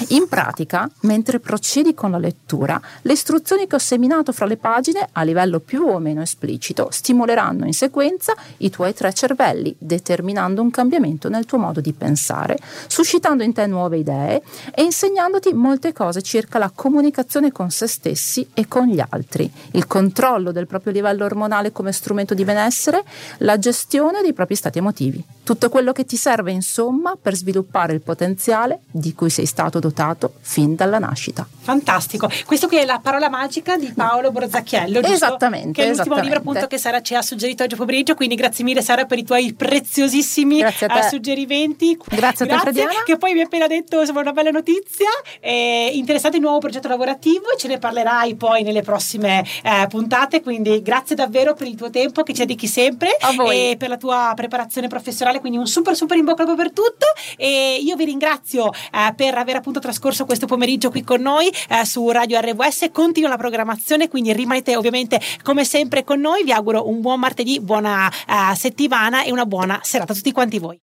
In 0.09 0.29
pratica, 0.29 0.88
mentre 1.01 1.40
procedi 1.40 1.94
con 1.94 2.11
la 2.11 2.18
lettura, 2.18 2.79
le 3.01 3.12
istruzioni 3.14 3.66
che 3.66 3.77
ho 3.77 3.79
seminato 3.79 4.33
fra 4.33 4.44
le 4.44 4.59
pagine, 4.59 5.09
a 5.12 5.23
livello 5.23 5.59
più 5.59 5.87
o 5.87 5.99
meno 6.01 6.21
esplicito, 6.21 6.88
stimoleranno 6.90 7.64
in 7.64 7.73
sequenza 7.73 8.35
i 8.59 8.68
tuoi 8.68 8.92
tre 8.92 9.14
cervelli, 9.14 9.75
determinando 9.79 10.61
un 10.61 10.71
cambiamento 10.71 11.31
nel 11.31 11.47
tuo 11.47 11.57
modo 11.57 11.81
di 11.81 11.94
pensare, 11.94 12.59
suscitando 12.88 13.42
in 13.42 13.55
te 13.55 13.66
nuove 13.66 13.97
idee 13.97 14.42
e 14.75 14.83
insegnandoti 14.98 15.54
molte 15.54 15.92
cose 15.92 16.22
circa 16.22 16.58
la 16.58 16.72
comunicazione 16.74 17.52
con 17.52 17.70
se 17.70 17.87
stessi 17.87 18.48
e 18.52 18.66
con 18.66 18.88
gli 18.88 19.00
altri, 19.08 19.48
il 19.72 19.87
controllo 19.87 20.50
del 20.50 20.66
proprio 20.66 20.92
livello 20.92 21.24
ormonale 21.24 21.70
come 21.70 21.92
strumento 21.92 22.34
di 22.34 22.42
benessere, 22.42 23.04
la 23.38 23.61
gestione 23.61 24.22
dei 24.22 24.32
propri 24.32 24.56
stati 24.56 24.78
emotivi. 24.78 25.24
Tutto 25.48 25.70
quello 25.70 25.92
che 25.92 26.04
ti 26.04 26.16
serve, 26.16 26.52
insomma, 26.52 27.16
per 27.20 27.34
sviluppare 27.34 27.94
il 27.94 28.02
potenziale 28.02 28.80
di 28.90 29.14
cui 29.14 29.30
sei 29.30 29.46
stato 29.46 29.78
dotato 29.78 30.34
fin 30.40 30.74
dalla 30.74 30.98
nascita. 30.98 31.48
Fantastico. 31.61 32.30
Questo 32.44 32.68
qui 32.68 32.76
è 32.76 32.84
la 32.84 33.00
parola 33.02 33.30
magica 33.30 33.78
di 33.78 33.90
Paolo 33.94 34.30
Borzacchiello, 34.30 35.00
giusto? 35.00 35.14
Esattamente. 35.14 35.72
Che 35.72 35.88
è 35.88 35.94
l'ultimo 35.94 36.18
libro 36.18 36.38
appunto 36.38 36.66
che 36.66 36.76
Sara 36.76 37.00
ci 37.00 37.14
ha 37.14 37.22
suggerito 37.22 37.62
oggi 37.62 37.76
pomeriggio, 37.76 38.14
quindi 38.14 38.34
grazie 38.34 38.62
mille 38.62 38.82
Sara 38.82 39.06
per 39.06 39.16
i 39.16 39.24
tuoi 39.24 39.54
preziosissimi 39.54 40.62
uh, 40.62 40.68
suggerimenti. 41.08 41.98
Grazie 42.08 42.44
a 42.44 42.48
te, 42.48 42.58
Frediana. 42.58 43.02
Che 43.06 43.16
poi 43.16 43.32
mi 43.32 43.38
hai 43.38 43.46
appena 43.46 43.66
detto 43.66 44.00
insomma, 44.00 44.20
una 44.20 44.32
bella 44.32 44.50
notizia 44.50 44.66
Letizia, 44.68 45.08
è 45.40 45.90
interessata 45.94 46.37
in 46.37 46.42
un 46.42 46.50
nuovo 46.50 46.61
progetto 46.61 46.88
lavorativo 46.88 47.50
e 47.52 47.56
ce 47.56 47.68
ne 47.68 47.78
parlerai 47.78 48.34
poi 48.34 48.62
nelle 48.62 48.82
prossime 48.82 49.42
eh, 49.62 49.87
puntate, 49.88 50.42
quindi 50.42 50.82
grazie 50.82 51.16
davvero 51.16 51.54
per 51.54 51.66
il 51.66 51.74
tuo 51.74 51.88
tempo 51.88 52.22
che 52.22 52.34
ci 52.34 52.40
dedichi 52.40 52.66
sempre 52.66 53.16
e 53.50 53.76
per 53.78 53.88
la 53.88 53.96
tua 53.96 54.32
preparazione 54.37 54.88
professionale, 54.88 55.38
quindi 55.40 55.59
un 55.59 55.66
super 55.66 55.94
super 55.94 56.16
in 56.16 56.24
bocca 56.24 56.42
al 56.42 56.48
lupo 56.48 56.62
per 56.62 56.72
tutto. 56.72 57.07
E 57.37 57.79
io 57.83 57.96
vi 57.96 58.05
ringrazio 58.05 58.70
eh, 58.72 59.12
per 59.14 59.37
aver 59.37 59.57
appunto 59.57 59.81
trascorso 59.81 60.24
questo 60.24 60.46
pomeriggio 60.46 60.90
qui 60.90 61.03
con 61.03 61.20
noi 61.20 61.48
eh, 61.68 61.85
su 61.85 62.11
Radio 62.11 62.40
RWS, 62.40 62.90
continua 62.92 63.29
la 63.29 63.37
programmazione, 63.37 64.09
quindi 64.09 64.33
rimanete 64.33 64.77
ovviamente 64.77 65.20
come 65.42 65.64
sempre 65.64 66.05
con 66.05 66.20
noi, 66.20 66.44
vi 66.44 66.53
auguro 66.53 66.88
un 66.88 67.01
buon 67.01 67.20
martedì, 67.20 67.61
buona 67.61 68.11
eh, 68.11 68.55
settimana 68.55 69.24
e 69.24 69.31
una 69.33 69.46
buona 69.46 69.81
serata 69.83 70.12
a 70.12 70.16
tutti 70.16 70.33
quanti 70.33 70.59
voi. 70.59 70.77